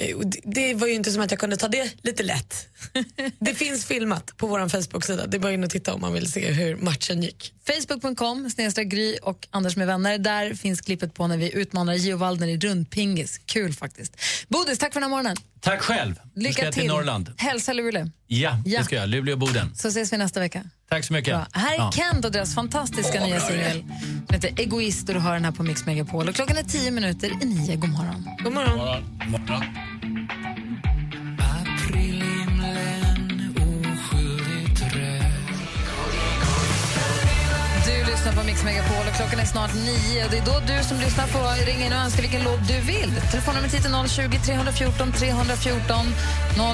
[0.00, 2.66] Eh, det- var ju inte som att jag kunde ta det lite lätt.
[3.38, 5.26] Det finns filmat på vår Facebook-sida.
[5.26, 7.54] Det är bara in och titta om man vill se hur matchen gick.
[7.66, 8.50] Facebook.com
[8.86, 10.18] Gry och Anders med vänner.
[10.18, 13.38] Där finns klippet på när vi utmanar Gio Waldner i rundpingis.
[13.38, 14.16] Kul faktiskt.
[14.48, 15.36] Bodis, tack för den här morgonen.
[15.60, 16.14] Tack själv.
[16.14, 16.90] Ska Lycka jag till till.
[16.90, 17.32] Norrland.
[17.36, 18.10] Hälsa Luleå.
[18.26, 18.78] Ja, Ja.
[18.78, 19.08] det ska jag.
[19.08, 19.74] Luleå och Boden.
[19.74, 20.62] Så ses vi nästa vecka.
[20.90, 21.34] Tack så mycket.
[21.34, 21.46] Bra.
[21.52, 21.92] Här är Ja.
[21.92, 23.84] Kent och deras fantastiska nya singel
[24.26, 26.28] som heter Egoist och du hör den här på Mix Megapol.
[26.28, 27.76] Och klockan är tio minuter i nio.
[27.76, 28.28] God morgon.
[28.44, 29.04] God morgon.
[29.20, 30.39] Du
[38.30, 40.28] lyssnar på Mix Megapol och klockan är snart nio.
[40.30, 43.12] Det är då du som lyssnar får ringa in och önska vilken låt du vill.
[43.30, 46.06] Telefonnumret hit är 020 314 314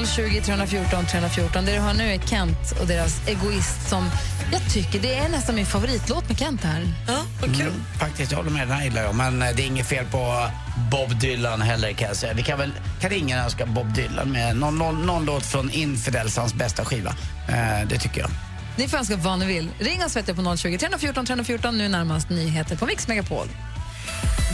[0.06, 1.64] 020 314 314.
[1.64, 4.10] Det du hör nu är Kent och deras Egoist som
[4.52, 6.82] jag tycker det är nästan min favoritlåt med Kent här.
[7.08, 7.66] Ja, vad kul.
[7.66, 8.68] Mm, faktiskt, jag håller med.
[8.68, 9.14] Den här gillar jag.
[9.14, 10.50] Men eh, det är inget fel på
[10.90, 12.34] Bob Dylan heller kan jag säga.
[12.34, 16.36] Vi kan väl, kan ingen önska Bob Dylan med någon, någon, någon låt från Infidels,
[16.36, 17.14] hans bästa skiva.
[17.48, 18.30] Eh, det tycker jag.
[18.78, 19.70] Ni får önska vad ni vill.
[19.78, 21.78] Ring oss vet jag, på 020 314 314.
[21.78, 23.46] Nu närmast nyheter på Mix Megapol.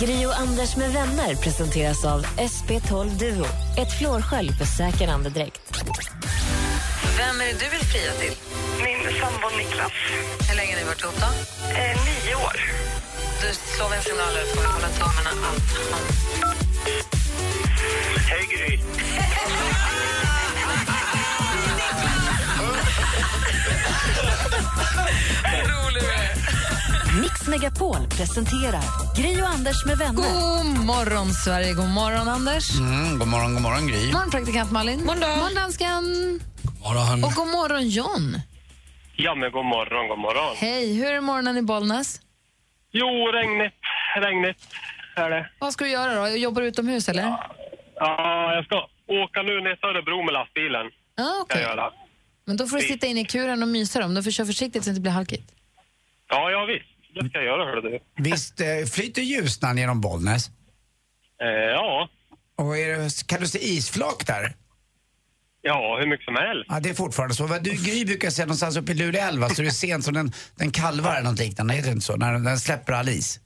[0.00, 3.46] Gri och Anders med vänner presenteras av SP12 Duo.
[3.78, 5.61] Ett flårskölj för säker andedräkt.
[7.18, 8.35] Vem är det du vill fria till?
[8.85, 9.92] Min sambo Niklas.
[10.48, 11.26] Hur länge har ni varit ihop då?
[11.74, 12.56] Eh, nio år.
[13.42, 15.62] Du slår en signal och får hålla tummarna allt.
[18.28, 18.78] Hej Gry.
[27.20, 28.83] Mix Megapol presenterar
[29.16, 30.14] Gri och Anders med vänner.
[30.22, 31.72] God morgon, Sverige.
[31.72, 32.79] God morgon, Anders.
[32.79, 34.05] Mm, god morgon, god morgon Gry.
[34.07, 34.98] God morgon, praktikant Malin.
[34.98, 36.05] God morgon, dansken.
[36.85, 37.25] morgon.
[37.25, 38.37] Och god morgon, John.
[39.16, 40.57] Ja, men god morgon, god morgon.
[40.57, 42.20] Hej, hur är morgonen i Bollnäs?
[42.92, 43.75] Jo, regnigt,
[44.16, 44.61] regnigt
[45.16, 45.46] är det.
[45.59, 46.37] Vad ska du göra då?
[46.37, 47.22] Jobbar du utomhus eller?
[47.96, 48.77] Ja, jag ska
[49.25, 50.87] åka nu ner till Örebro med lastbilen.
[51.16, 51.62] Ja, Ska okej.
[51.62, 51.90] jag göra.
[52.44, 54.14] Men då får du sitta inne i kuren och mysa dem.
[54.14, 55.52] Du får köra försiktigt så det inte blir halkigt.
[56.28, 56.87] Ja, ja visst.
[57.14, 57.98] Det ska jag göra, hörru du.
[58.22, 60.50] Visst eh, flyter Ljusnan genom Bollnäs?
[61.42, 62.09] Eh, ja.
[62.57, 64.55] Och är det, kan du se isflak där?
[65.62, 66.66] Ja, hur mycket som helst.
[66.68, 67.46] Ja, det är fortfarande så.
[67.46, 70.14] Vad Du, Gry brukar säga någonstans uppe i Luleå älva så är det sent som
[70.14, 71.74] den, den kalvar eller något liknande.
[71.74, 72.16] Heter det inte så?
[72.16, 73.40] När den, den släpper all is.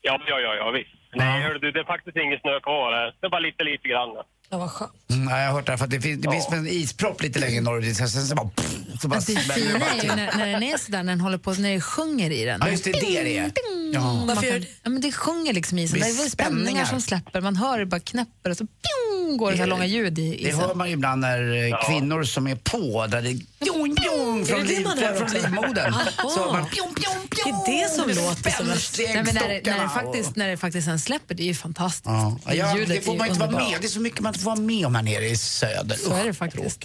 [0.00, 0.90] Ja, ja, ja, ja visst.
[1.14, 3.14] Nej, hörru du, det är faktiskt ingen snö kvar här.
[3.20, 4.08] Det är bara lite, lite grann.
[4.50, 4.92] Ja, vad skönt.
[5.10, 5.78] Mm, ja, jag har hört det.
[5.78, 7.96] För att det finns, det finns en ispropp lite längre norrut.
[7.96, 8.48] Sen så bara...
[8.48, 9.54] Pff, så bara Alltså, det fina
[9.86, 12.44] är ju när, när den är sådär, när den håller på, när det sjunger i
[12.44, 12.58] den.
[12.62, 13.50] Ja, just det, det är det.
[13.94, 14.24] Ja.
[14.26, 14.66] Varför kan- gör det?
[14.82, 15.98] Ja, men det sjunger liksom i isen.
[16.00, 16.84] Det Det är spänningar spänningar.
[16.84, 17.40] som släpper.
[17.40, 20.18] Man hör det bara knäpper och så pjong, går det så här Det- långa ljud
[20.18, 20.60] i Det isen.
[20.60, 23.28] hör man ju ibland när eh, kvinnor som är på, där det
[23.64, 24.86] pjong, pjong från, det liv,
[25.34, 25.94] livmodern.
[26.16, 27.28] Så hör man pjong, pjong,
[27.66, 28.98] Det är det som låter som värst.
[28.98, 31.54] Nej, men när, det, när, det faktiskt, när det faktiskt sen släpper, det är ju
[31.54, 32.04] fantastiskt.
[32.06, 33.80] Ja, ja, Ljudet det får man inte vara med.
[33.80, 35.96] Det är så mycket man inte får vara med om här nere i söder.
[35.96, 36.84] Så är det faktiskt.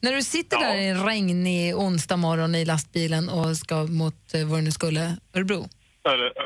[0.00, 1.36] När du sitter där en regnig
[1.74, 5.68] onsdag morgon i lastbilen och ska mot eh, var du nu skulle, Örebro.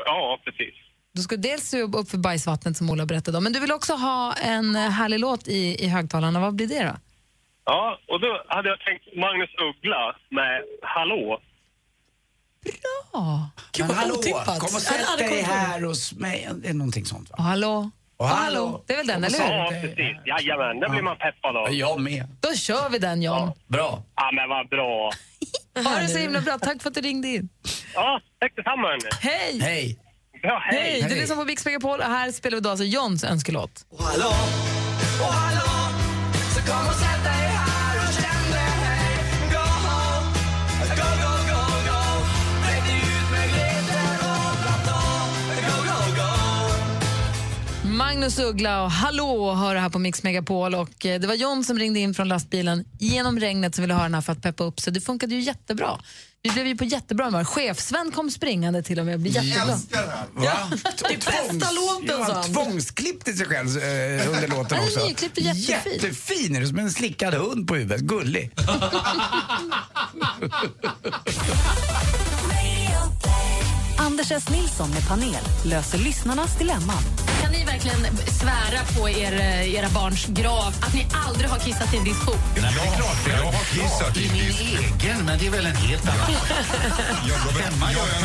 [0.05, 0.75] Ja, precis.
[1.13, 4.33] Du ska dels upp för bajsvattnet som Ola berättade om, men du vill också ha
[4.33, 6.39] en eh, härlig låt i, i högtalarna.
[6.39, 6.95] Vad blir det då?
[7.65, 11.39] Ja, och då hade jag tänkt Magnus Uggla med Hallå.
[13.13, 13.49] Ja.
[13.79, 14.59] Men hallå, otippat.
[14.59, 16.49] kom och sätt dig här hos mig.
[16.55, 17.35] Det är någonting sånt va?
[17.37, 17.91] Och hallå?
[18.17, 18.83] Och hallå.
[18.87, 19.53] Det är väl den, och eller hur?
[19.53, 20.17] Ja, precis.
[20.25, 21.73] Jajamän, det blir man peppad av.
[21.73, 22.27] Jag med.
[22.39, 23.51] Då kör vi den, John.
[23.67, 24.03] Bra.
[24.15, 25.11] Ja, men vad bra.
[25.83, 26.57] Ha det så himla bra.
[26.57, 27.49] Tack för att du ringde in.
[27.93, 29.09] Ja, tack detsamma hörni.
[29.21, 29.59] Hej!
[29.61, 29.99] Hej.
[30.41, 30.79] Ja, hej.
[31.01, 31.05] Hej!
[31.09, 33.85] Du lyssnar på Mix Megapol och här spelar vi då alltså Johns önskelåt.
[33.99, 34.31] Hallå,
[35.21, 35.71] och hallå,
[36.55, 37.46] så kom och sätt dig
[47.97, 50.75] Magnus Uggla och Hallå hör här på Mix Megapol.
[50.75, 54.03] Och eh, det var John som ringde in från lastbilen genom regnet som ville höra
[54.03, 54.79] den här för att peppa upp.
[54.79, 55.99] Så det funkade ju jättebra.
[56.41, 57.43] Vi blev ju på jättebra humör.
[57.43, 59.67] Chefsvän kom springande till och med och blev jätteglad.
[59.69, 59.77] Va?
[61.07, 62.53] Det är bästa låten, Ja, sa han han.
[62.53, 63.83] tvångsklippte sig själv eh,
[64.29, 65.05] under låten Han är också.
[65.07, 65.93] nyklippt och jättefin.
[65.93, 68.01] Jättefin, är du som en slickad hund på huvudet.
[68.01, 68.51] Gullig.
[73.97, 74.49] Anders S.
[74.49, 77.03] Nilsson med panel löser lyssnarnas dilemman.
[77.41, 81.93] Kan ni verkligen svära på er, eh, era barns grav att ni aldrig har kissat
[81.93, 82.31] i en diskho?
[82.31, 85.65] Nej, men det är klart, jag har kissat i min egen, men det är väl
[85.65, 86.25] en helt annan
[87.63, 88.21] Hemma gör jag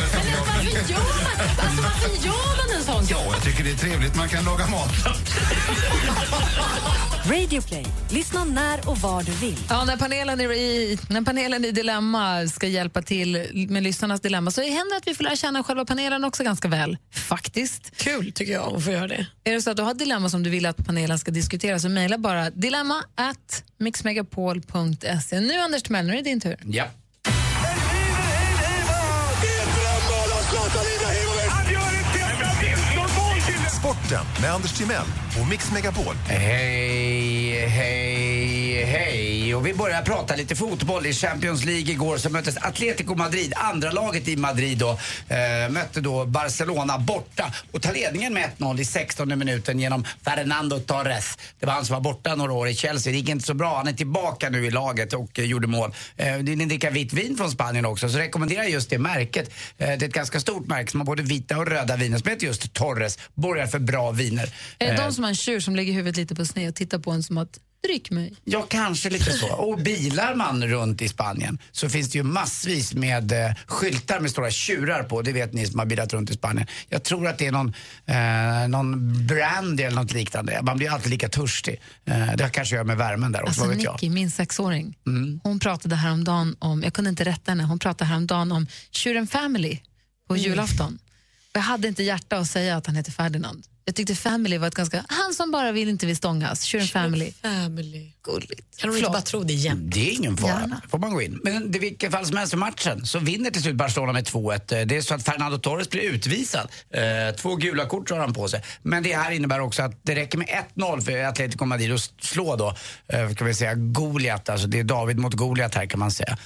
[0.47, 4.17] Varför gör man, alltså, varför gör man en sån Ja, jag tycker det är trevligt.
[4.17, 4.91] Man kan laga mat.
[7.27, 7.87] Radio Play.
[8.11, 9.59] Lyssna när och var du vill.
[9.69, 14.61] Ja, när, panelen i, när panelen i Dilemma ska hjälpa till med lyssnarnas dilemma så
[14.61, 17.96] händer det att vi får lära känna själva panelen också ganska väl, faktiskt.
[17.96, 19.27] Kul tycker jag att få göra det.
[19.44, 21.88] Är det så att du har dilemma som du vill att panelen ska diskutera så
[21.88, 25.40] mejla bara dilemma at mixmegapol.se.
[25.40, 26.57] Nu Anders Timell, nu är det din tur.
[26.64, 26.85] Ja.
[33.79, 35.07] Sporten med Anders Timell
[35.40, 36.14] och Mix Megapol.
[36.27, 38.22] Hej, hej,
[38.85, 39.55] hej.
[39.55, 41.07] Och vi börjar prata lite fotboll.
[41.07, 44.90] I Champions League igår så möttes Atletico Madrid, andra laget i Madrid då,
[45.29, 50.79] eh, mötte då Barcelona borta och tar ledningen med 1-0 i 16 minuten genom Fernando
[50.79, 51.38] Torres.
[51.61, 53.12] Det var han som var borta några år i Chelsea.
[53.12, 53.77] Det gick inte så bra.
[53.77, 55.95] Han är tillbaka nu i laget och eh, gjorde mål.
[56.16, 59.51] Eh, det dricker vitt vin från Spanien också, så rekommenderar just det märket.
[59.79, 62.31] Eh, det är ett ganska stort märke som har både vita och röda viner som
[62.31, 63.18] heter just Torres.
[63.35, 64.55] Borgar för bra viner.
[64.79, 66.75] Är det Eh, de som har en tjur som lägger huvudet lite på sned och
[66.75, 68.35] tittar på en som att dryck mig?
[68.45, 69.53] Ja, kanske lite så.
[69.55, 74.31] Och bilar man runt i Spanien så finns det ju massvis med eh, skyltar med
[74.31, 75.23] stora tjurar på.
[75.23, 76.66] Det vet ni som har bilat runt i Spanien.
[76.88, 77.75] Jag tror att det är någon,
[78.07, 80.61] eh, någon brandy eller något liknande.
[80.62, 81.81] Man blir alltid lika törstig.
[82.05, 83.92] Eh, det kanske gör med värmen där också, Alltså vet jag.
[83.95, 85.40] Nicky, min sexåring, Mm.
[85.45, 89.79] hon pratade häromdagen om, jag kunde inte rätta henne, hon pratade häromdagen om Tjuren Family
[90.29, 90.45] på Mm.
[90.45, 90.99] julafton.
[91.53, 93.64] Jag hade inte hjärta att säga att han heter Ferdinand.
[93.85, 97.33] Jag tyckte Family var ett ganska, han som bara vill inte vill stångas, Tjuren Family.
[97.42, 98.12] Family.
[98.25, 98.77] Gulligt.
[98.77, 99.83] Kan hon inte bara tro det igen?
[99.90, 100.51] Det är ingen fara.
[100.61, 100.83] Gärna.
[100.90, 101.40] får man gå in.
[101.45, 104.73] Men det vilket fall som helst för matchen så vinner till slut Barcelona med 2-1.
[104.81, 106.68] Eh, Det är så att Fernando Torres blir utvisad.
[106.95, 108.62] Eh, två gula kort har han på sig.
[108.83, 112.57] Men det här innebär också att det räcker med 1-0 för Atletico Madrid att slå
[112.57, 112.75] då,
[113.09, 114.49] eh, kan vi säga, Goliat.
[114.49, 116.38] Alltså det är David mot Goliat här kan man säga.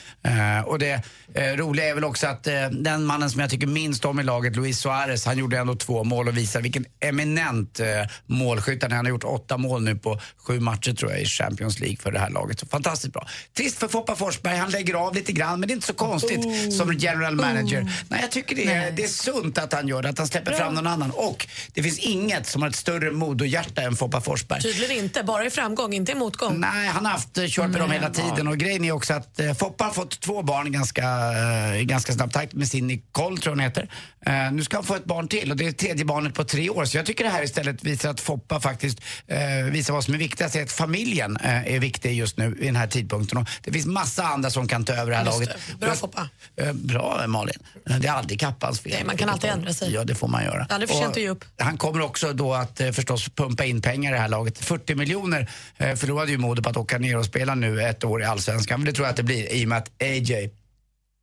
[0.66, 1.03] Och det
[1.35, 4.79] roliga är väl också att den mannen som jag tycker minst om i laget, Luis
[4.81, 7.87] Suarez, han gjorde ändå två mål och visar vilken eminent eh,
[8.27, 11.96] målskytt han har gjort åtta mål nu på sju matcher tror jag i Champions League
[11.96, 12.61] för det här laget.
[12.61, 13.29] Så fantastiskt bra.
[13.57, 16.46] Trist för Foppa Forsberg, han lägger av lite grann men det är inte så konstigt
[16.46, 16.70] Oh.
[16.70, 17.92] som general manager.
[18.09, 20.53] Nej, jag tycker det är, det är sunt att han gör det, att han släpper
[20.53, 21.11] fram någon annan.
[21.11, 24.62] Och det finns inget som har ett större mod och hjärta än Foppa Forsberg.
[24.62, 26.61] Tydligen inte, bara i framgång, inte i motgång.
[26.61, 29.40] Nej, han har haft, eh, kört med dem hela tiden och grejen är också att
[29.40, 33.44] eh, Foppa har fått två barn ganska, eh, ganska snabb takt med sin Nicole tror
[33.44, 33.88] jag hon heter.
[34.27, 36.70] Eh, nu ska han få ett barn till och det är tredje barnet på tre
[36.70, 36.85] år.
[36.85, 39.38] Så jag tycker det här istället visar att Foppa faktiskt eh,
[39.70, 42.76] visar vad som är viktigast, är att familjen eh, är viktig just nu vid den
[42.76, 43.38] här tidpunkten.
[43.38, 45.57] Och det finns massa andra som kan ta över det här Just laget.
[45.70, 45.87] det.
[45.87, 46.29] Bra, Foppa.
[46.57, 47.55] Eh, bra Malin.
[47.90, 48.92] Eh, Det är aldrig Kappans fel.
[48.92, 49.92] Nej, man kan alltid ändra sig.
[49.94, 50.66] Ja, det får man göra.
[50.70, 51.44] Aldrig för sent att ge upp.
[51.59, 54.59] Han kommer också då att eh, förstås pumpa in pengar i det här laget.
[54.59, 58.22] 40 miljoner eh, förlorade ju Modo på att åka ner och spela nu ett år
[58.22, 58.81] i Allsvenskan.
[58.81, 60.50] Men det tror jag att det blir i och med att AJ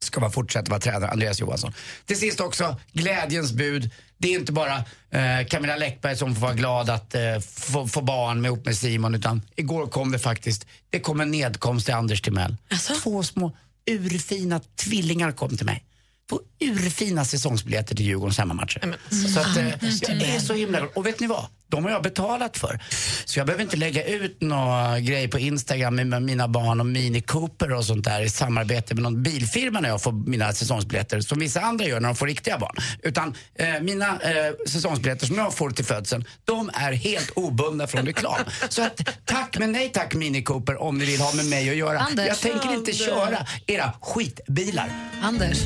[0.03, 1.73] ska man fortsätta vara tränare, Andreas Johansson.
[2.05, 3.91] Till sist också, glädjens bud.
[4.17, 4.77] Det är inte bara
[5.11, 7.21] eh, Camilla Läckberg som får vara glad att eh,
[7.55, 11.31] få, få barn med, ihop med Simon, utan igår kom det faktiskt, det kom en
[11.31, 12.57] nedkomst till Anders Timell.
[13.03, 15.83] Två små urfina tvillingar kom till mig.
[16.29, 18.95] Två urfina säsongsbiljetter till Djurgårdens hemmamatcher.
[19.33, 19.67] Så att, eh,
[20.01, 20.91] jag är så himla glad.
[20.95, 21.45] Och vet ni vad?
[21.67, 22.79] De har jag betalat för.
[23.25, 27.21] Så jag behöver inte lägga ut några grejer på Instagram med mina barn och Mini
[27.21, 31.39] Cooper och sånt där i samarbete med någon bilfirma när jag får mina säsongsbiljetter som
[31.39, 32.75] vissa andra gör när de får riktiga barn.
[33.03, 38.05] Utan eh, mina eh, säsongsbiljetter som jag får till födseln, de är helt obundna från
[38.05, 38.39] reklam.
[38.69, 41.75] Så att, tack men nej tack Mini Cooper om ni vill ha med mig att
[41.75, 41.99] göra.
[41.99, 42.27] Anders.
[42.27, 44.89] jag tänker inte köra era skitbilar.
[45.21, 45.57] Anders.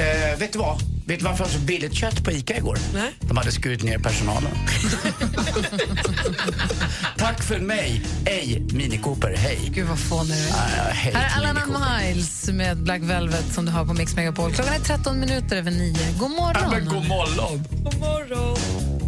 [0.00, 0.82] Eh, vet du vad?
[1.06, 2.78] Vet du varför det var så billigt kött på ICA igår?
[2.94, 3.12] Nej.
[3.20, 4.50] De hade skurit ner personalen.
[7.18, 8.02] Tack för mig.
[8.24, 9.58] Ej Mini Cooper, hej.
[9.74, 10.90] Gud vad fånig du är.
[10.90, 11.98] Hej Här är Cooper.
[12.08, 14.52] Miles med Black Velvet som du har på Mix Megapol.
[14.52, 15.94] Klockan är 13 minuter över 9.
[16.18, 16.62] God morgon.
[16.62, 17.64] Ja, men god morgon.
[17.84, 18.99] God morgon.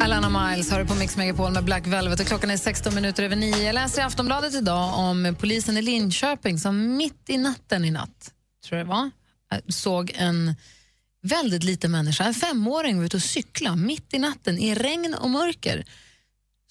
[0.00, 3.22] Alana Miles har du på Mix Megapol med Black Velvet och klockan är 16 minuter
[3.22, 3.62] över 9.
[3.62, 8.30] Jag läser i Aftonbladet idag om polisen i Linköping som mitt i natten i natt,
[8.68, 9.10] tror jag det var,
[9.52, 10.54] eh, såg en
[11.22, 15.30] väldigt liten människa, en femåring, var ute och cykla mitt i natten i regn och
[15.30, 15.84] mörker.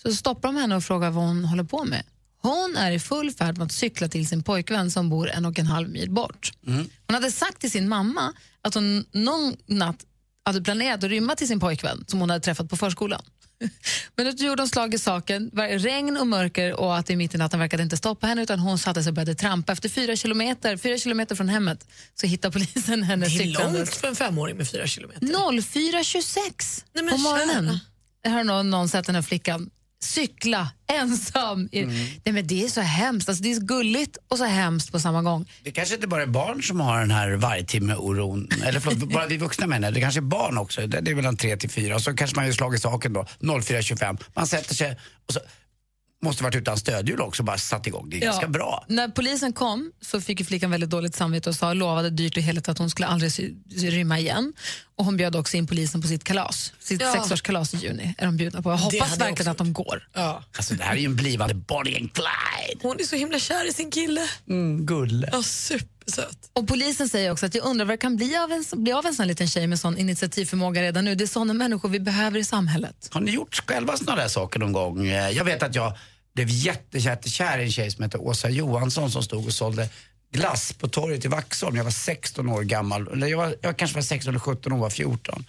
[0.01, 2.03] Så stoppar de henne och frågar vad hon håller på med.
[2.41, 5.59] Hon är i full färd med att cykla till sin pojkvän som bor en och
[5.59, 6.51] en halv mil bort.
[7.07, 10.05] Hon hade sagt till sin mamma att hon någon natt
[10.49, 13.21] hade planerat att rymma till sin pojkvän som hon hade träffat på förskolan.
[14.15, 15.51] Men då gjorde hon slag i saken.
[15.53, 18.77] Regn och mörker och att det mitt i natten verkade inte stoppa henne utan hon
[18.77, 19.71] satte sig och började trampa.
[19.71, 23.77] Efter fyra kilometer, fyra kilometer från hemmet så hittar polisen henne Det är cyklandes.
[23.79, 25.27] långt för en femåring med fyra kilometer.
[25.27, 27.79] 04.26 men på morgonen.
[28.25, 29.69] har någon, någon sett den här flickan
[30.03, 31.69] cykla ensam.
[31.71, 33.29] i- Nej, men det är så hemskt.
[33.29, 35.49] Alltså, det är så gulligt och så hemskt på samma gång.
[35.63, 38.49] Det kanske inte bara är barn som har den här vargtimme-oron.
[38.63, 40.01] Eller förlåt, bara vi vuxna menar det.
[40.01, 40.87] kanske är barn också.
[40.87, 41.95] Det är mellan 3 till 4.
[41.95, 44.17] Och så kanske man ju slagit saken då, 04.25.
[44.35, 44.97] Man sätter sig
[45.27, 45.39] och så
[46.21, 48.09] måste varit utan stödhjul också bara satt igång.
[48.09, 48.85] Det är ganska bra.
[48.87, 52.69] När polisen kom så fick flickan väldigt dåligt samvete och sa, lovade dyrt och heligt
[52.69, 54.53] att hon skulle aldrig sy- rymma igen.
[54.95, 56.73] Och hon bjöd också in polisen på sitt kalas.
[56.79, 57.13] Sitt Ja.
[57.13, 58.69] sexårskalas i juni är de bjudna på.
[58.69, 60.07] Jag hoppas verkligen att de går.
[60.13, 60.43] Ja.
[60.57, 62.79] Alltså det här är ju en blivande Bonnie and Clyde.
[62.81, 64.21] Hon är så himla kär i sin kille.
[64.49, 65.29] Mm, gulle.
[65.31, 65.43] Ja,
[66.11, 66.49] supersöt.
[66.53, 69.05] Och polisen säger också att jag undrar vad det kan bli av en, bli av
[69.05, 71.15] en sån liten tjej med sån initiativförmåga redan nu.
[71.15, 73.09] Det är såna människor vi behöver i samhället.
[73.11, 75.07] Har ni gjort själva såna där saker någon gång?
[75.07, 75.97] Eh, Jag vet att jag
[76.35, 79.89] blev jättekär i en tjej som hette Åsa Johansson som stod och sålde
[80.33, 81.75] glass på torget i Vaxholm.
[81.75, 83.07] Jag var 16 år gammal.
[83.07, 85.45] Eller jag, var, jag kanske var 16 eller 17 och hon var 14.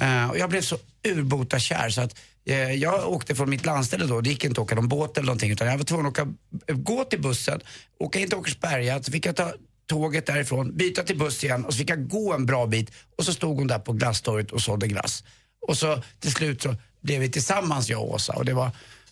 [0.00, 4.06] Eh, och jag blev så urbota kär så att eh, jag åkte från mitt landställe
[4.06, 4.20] då.
[4.20, 6.28] Det gick inte att åka någon båt eller någonting utan jag var tvungen att åka,
[6.72, 7.60] gå till bussen,
[7.98, 9.52] åka in till Åkersberga, så fick jag ta
[9.90, 13.24] tåget därifrån, byta till buss igen och så fick jag gå en bra bit och
[13.24, 15.24] så stod hon där på glasstorget och sålde glass.
[15.68, 18.70] Och så till slut så blev vi tillsammans jag och Åsa och det var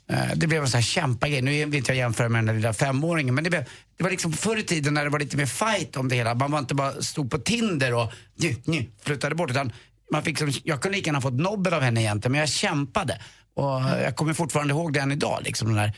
[0.09, 1.43] eh, det blev en sån här kämpagrej.
[1.43, 3.65] Nu vill inte jag jämföra med den där lilla femåringen men det, blev,
[3.97, 6.35] det var liksom förr i tiden när det var lite mer fight om det hela.
[6.35, 8.13] Man var inte bara stod på Tinder och
[8.43, 9.73] nju, nju, flyttade bort utan
[10.13, 13.21] man fick liksom, jag kunde lika gärna fått nobben av henne egentligen men jag kämpade.
[13.55, 15.93] Och jag kommer fortfarande ihåg den idag liksom den där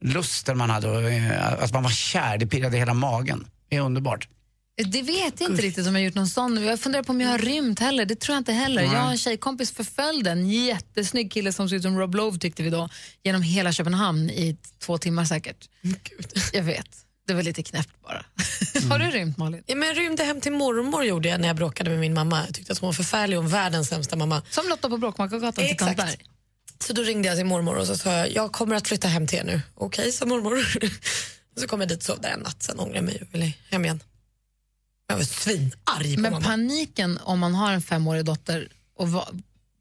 [0.00, 3.46] lusten man hade och eh, att man var kär, det pirrade i hela magen.
[3.68, 4.28] Det är underbart.
[4.84, 6.64] Det vet jag inte riktigt om jag har gjort någon sån.
[6.64, 8.04] Jag funderar på om jag har rymt heller.
[8.04, 8.82] Det tror jag inte heller.
[8.82, 8.92] Nej.
[8.92, 12.62] Jag och en tjejkompis förföljde en jättesnygg kille som såg ut som Rob Love tyckte
[12.62, 12.88] vi då,
[13.22, 15.68] genom hela Köpenhamn i två timmar säkert.
[16.52, 16.88] Jag vet.
[17.26, 18.24] Det var lite knäppt bara.
[18.90, 19.62] har du rymt Malin?
[19.66, 22.42] Ja, men jag rymde hem till mormor gjorde jag när jag bråkade med min mamma.
[22.46, 24.42] Jag tyckte att hon var förfärlig och världens sämsta mamma.
[24.50, 25.76] Som Lotta på Bråkmakargatan till.
[25.76, 26.16] Tantberg.
[26.78, 29.26] Så då ringde jag till mormor och så sa jag, jag kommer att flytta hem
[29.26, 29.60] till er nu.
[29.74, 30.66] Okej, sa mormor.
[31.60, 33.52] Så kom jag dit och sov där en natt, sen ångrade jag mig och ville
[33.70, 34.02] hem igen.
[35.08, 36.44] Jag var svinarg på Men mamma.
[36.46, 39.28] paniken om man har en femårig dotter och va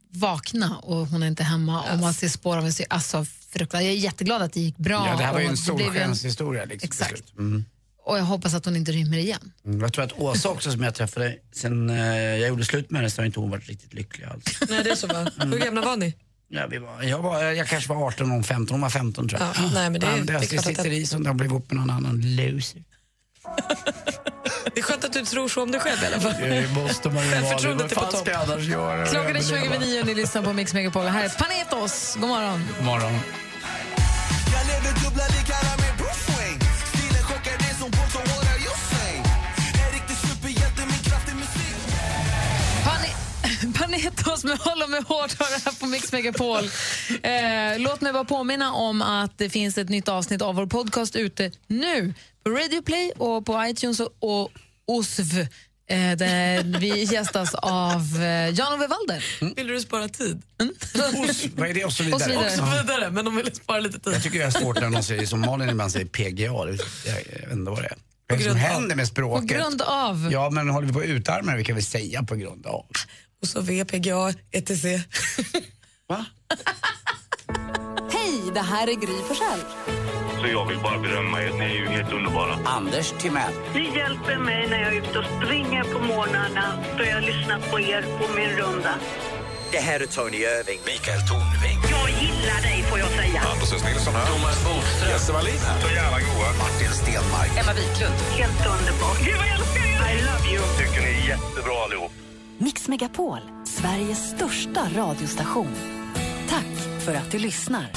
[0.09, 3.83] vakna och hon är inte hemma och man ser spår av en sy- alltså, fruktansvärt.
[3.85, 5.07] Jag är jätteglad att det gick bra.
[5.07, 6.65] Ja, det här var ju en solskenshistoria.
[6.65, 7.23] Liksom, Exakt.
[7.37, 7.65] Mm.
[8.03, 9.51] Och jag hoppas att hon inte rymmer igen.
[9.65, 12.99] Mm, Jag tror att Åsa också som jag träffade sen eh, jag gjorde slut med
[13.01, 14.43] henne så har inte hon varit riktigt lycklig alls.
[14.69, 15.31] Nej, det är så va?
[15.37, 16.13] Hur gamla var ni?
[16.47, 19.29] Ja, vi var, jag, var, jag kanske var 18 och hon 15, hon var 15
[19.29, 19.49] tror jag.
[19.55, 21.49] Ja, nej, men det- ja, det är det, att sitter det- i som de blev
[21.51, 22.83] ihop med någon annan loser.
[24.73, 26.33] Det är skönt att du tror så om dig själv i alla fall.
[26.41, 27.41] Det måste man ju vara.
[27.41, 28.21] Självförtroendet är Vad på fan topp.
[28.21, 29.05] ska jag annars göra?
[29.05, 29.85] Klockan är Jag 20 vill över leva.
[29.85, 31.05] nio och ni lyssnar på Mix Megapol.
[31.05, 32.15] Här är Panetos.
[32.19, 32.63] God morgon.
[32.77, 33.19] God morgon.
[43.85, 46.63] Pane- Panetos med Hålla mig hårt har här på Mix Megapol.
[47.23, 51.15] Eh, låt mig bara påminna om att det finns ett nytt avsnitt av vår podcast
[51.15, 52.13] ute nu
[52.43, 54.51] på Radio Play och på iTunes och, och
[54.87, 55.39] OSV.
[55.89, 59.55] Eh, där vi gästas av eh, Jan-Ove Walder.
[59.55, 60.41] Vill du spara tid?
[61.29, 61.85] Os, vad är det?
[61.85, 62.15] Och så vidare.
[62.15, 62.45] Och så vidare.
[62.45, 64.13] Och så vidare, men de vill spara lite tid.
[64.13, 66.43] Jag tycker det är svårt när någon säger som Malin ibland säger PGA.
[66.45, 66.73] Jag, jag
[67.47, 67.95] vet inte vad det är.
[68.27, 69.47] Vad är det som händer med På språket?
[69.49, 70.29] grund av...
[70.31, 71.57] Ja, men håller vi på att utarma det?
[71.57, 72.85] Vi kan väl säga på grund av.
[73.45, 74.85] Och så VPGA, ETC.
[76.09, 76.25] Va?
[78.11, 79.61] Hej, det här är Gry Forssell.
[80.41, 81.51] Så jag vill bara berömma er.
[81.59, 82.53] Ni är ju helt underbara.
[82.65, 83.53] Anders Timell.
[83.73, 87.79] Ni hjälper mig när jag är ute och springer på morgnarna då jag lyssnar på
[87.79, 88.93] er på min runda.
[89.71, 90.79] Det här är Tony Irving.
[90.85, 91.79] Mikael Tornving.
[91.95, 93.41] Jag gillar dig får jag säga.
[93.51, 93.83] Anders S.
[93.87, 94.25] Nilsson här.
[94.25, 95.09] Thomas Bodström.
[95.09, 95.81] Jesse Wallin här.
[95.81, 96.49] Så jävla goa.
[96.63, 97.51] Martin Stenmark.
[97.59, 98.17] Emma Wiklund.
[98.39, 99.19] Helt underbart.
[99.25, 99.99] Gud vad jag älskar er!
[100.11, 100.61] I love you.
[100.79, 102.24] Tycker ni är jättebra allihop.
[102.57, 105.75] Mix Megapol, Sveriges största radiostation.
[106.49, 107.91] Tack för att du lyssnar.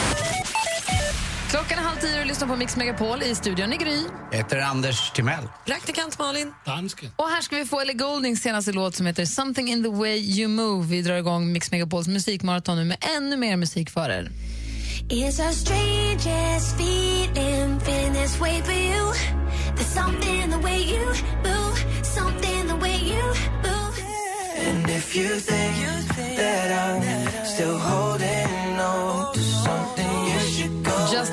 [1.51, 4.03] Klockan är halv tio och du lyssnar på Mix Megapol i studion i Gry.
[4.31, 5.45] Jag heter Anders Timell.
[5.67, 6.55] Praktikant Malin.
[6.65, 7.11] Dansken.
[7.17, 10.17] Och här ska vi få Ellie Gouldings senaste låt som heter Something in the way
[10.17, 10.87] you move.
[10.87, 14.31] Vi drar igång Mix Megapols musikmaraton nu med ännu mer musik för er.
[15.09, 19.13] It's the strangest feeling, feeling this way for you.
[19.77, 21.07] There's something in the way you
[21.45, 23.23] move, something in the way you
[23.63, 23.68] move.
[24.89, 29.18] And if you think that I'm still holding on.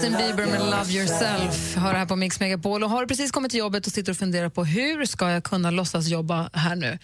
[0.05, 2.83] Justin Bieber med Love yourself hör här på Mix Megapol.
[2.83, 5.71] Och har precis kommit till jobbet och sitter och funderar på hur ska jag kunna
[5.71, 6.99] låtsas jobba här nu?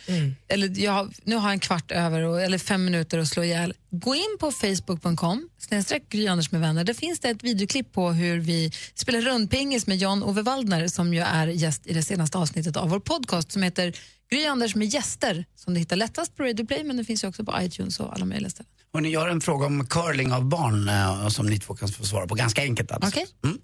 [0.48, 3.74] Eller jag, nu har jag en kvart över, och, eller fem minuter att slå ihjäl.
[3.90, 6.84] Gå in på facebook.com, snedstreck Gry Anders med vänner.
[6.84, 11.22] Där finns det ett videoklipp på hur vi spelar rundpingis med John-Ove Waldner som ju
[11.22, 13.94] är gäst i det senaste avsnittet av vår podcast som heter
[14.32, 17.28] Gry Anders med gäster, som du hittar lättast på Radio Play men det finns ju
[17.28, 18.81] också på iTunes och alla möjliga ställen.
[18.94, 22.06] Hörrni, jag har en fråga om curling av barn eh, som ni två kan få
[22.06, 22.36] svara på.
[22.36, 23.10] Ganska enkelt alltså.
[23.10, 23.26] Okej.
[23.44, 23.58] Mm.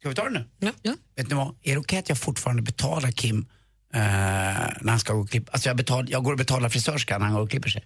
[0.00, 0.72] Ska vi ta det nu?
[0.82, 0.94] Ja.
[1.16, 1.56] Vet ni vad?
[1.62, 3.46] Är det okej att jag fortfarande betalar Kim
[3.94, 5.52] eh, när han ska gå och klippa?
[5.52, 7.84] Alltså jag, betal, jag går och betalar frisörskan när han går och klipper sig.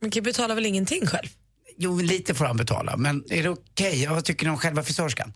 [0.00, 1.28] Men Kim betalar väl ingenting själv?
[1.76, 2.96] Jo, lite får han betala.
[2.96, 4.06] Men är det okej?
[4.06, 5.32] Vad tycker ni om själva frisörskan?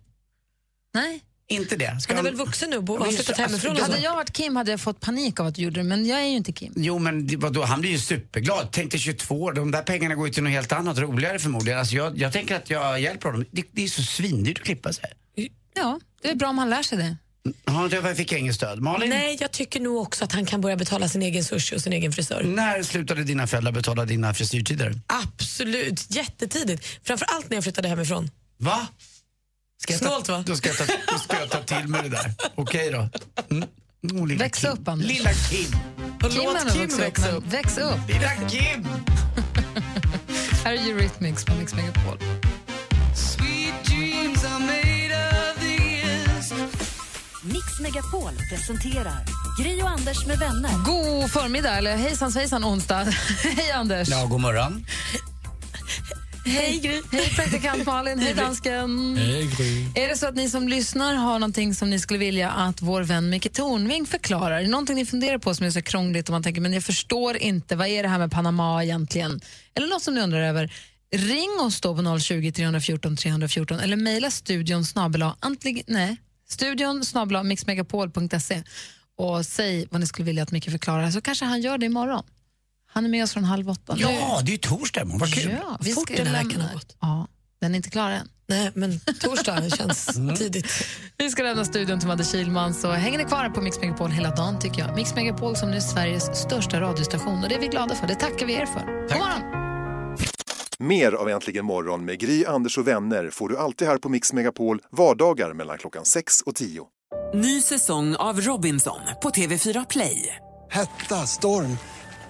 [0.94, 1.22] Nej.
[1.53, 2.00] Inte det?
[2.00, 4.57] Ska Han är väl vuxen nu och har flyttat hemifrån alltså, Hade jag varit Kim
[4.57, 6.72] hade jag fått panik av att du gjorde det, men jag är ju inte Kim.
[6.76, 8.68] Jo men vadå, han blir ju superglad.
[8.72, 11.78] Tänk dig 22 år, de där pengarna går ju till något helt annat, roligare förmodligen.
[11.78, 13.44] Alltså jag, jag tänker att jag hjälper honom.
[13.50, 15.12] Det, det är så svindyrt att klippa sig.
[15.74, 17.16] Ja, det är bra om han lär sig det.
[17.64, 18.80] Ja, det fick jag inget stöd.
[18.80, 19.11] Malin?
[19.11, 21.92] Nej, jag tycker nog också att han kan börja betala sin egen sushi och sin
[21.92, 22.42] egen frisör.
[22.42, 25.00] När slutade dina föräldrar betala dina frisyrtider?
[25.07, 26.86] Absolut, jättetidigt.
[27.03, 28.30] Framförallt när jag flyttade hemifrån.
[28.59, 28.86] Va?
[29.82, 30.42] Ska Snålt va?
[30.46, 32.34] Då ska jag ta, då ska jag ta till mig det där.
[32.54, 33.08] Okej då.
[33.50, 33.68] Mm.
[34.12, 34.70] Oh, lilla Väx Kim.
[34.70, 35.08] upp, Anders.
[35.08, 35.70] Lilla Kim.
[36.30, 37.44] Kim låt Kim växa men upp.
[37.46, 37.98] Väx upp.
[38.08, 38.86] Lilla Kim!
[40.64, 42.18] Här är Eurythmics på Mix Megapol.
[47.44, 49.24] Mix Megapol presenterar
[49.62, 50.70] Gry och Anders med vänner.
[50.84, 53.04] God förmiddag, eller hejsan svejsan onsdag.
[53.42, 54.08] Hej Anders.
[54.08, 54.86] Ja, god morgon.
[56.53, 57.03] Hej Gry.
[57.12, 59.16] Hej praktikant Malin, hej dansken.
[59.16, 60.03] Hej Gry.
[60.05, 63.03] Är det så att ni som lyssnar har någonting som ni skulle vilja att vår
[63.03, 64.59] vän Micke Tornving förklarar?
[64.59, 66.84] Är det någonting ni funderar på som är så krångligt och man tänker men jag
[66.84, 69.40] förstår inte, vad är det här med Panama egentligen?
[69.74, 70.72] Eller något som ni undrar över?
[71.14, 74.84] Ring oss då på 020 314 314 eller mejla studion
[75.40, 76.16] antingen, nej,
[76.48, 78.62] studion snabel-a mixmegapol.se
[79.18, 82.24] och säg vad ni skulle vilja att Micke förklarar så kanske han gör det imorgon.
[82.93, 83.95] Han är med oss från halv åtta.
[83.95, 85.18] Nu- Ja, det är ju torsdag imorgon.
[85.20, 85.57] Vad kul.
[85.62, 86.97] Ja, vi Fort ska den här veckan har gått.
[87.01, 87.28] Ja,
[87.61, 88.28] den är inte klar än.
[88.47, 90.36] Nej, men torsdag känns Mm.
[90.36, 90.66] tidigt.
[91.16, 94.30] Vi ska lämna studion till Madde Kihlman, så hänger ni kvar på Mix Megapol hela
[94.30, 94.97] dagen tycker jag.
[94.97, 98.07] Mix Megapol som nu är Sveriges största radiostation och det är vi glada för.
[98.07, 99.03] Det tackar vi er för.
[99.09, 99.43] God morgon!
[100.78, 104.32] Mer av Äntligen morgon med Gry, Anders och vänner får du alltid här på Mix
[104.32, 106.82] Megapol vardagar mellan klockan 6 och 10.
[107.34, 110.36] Ny säsong av Robinson på TV4 Play.
[110.70, 111.78] Hetta, storm,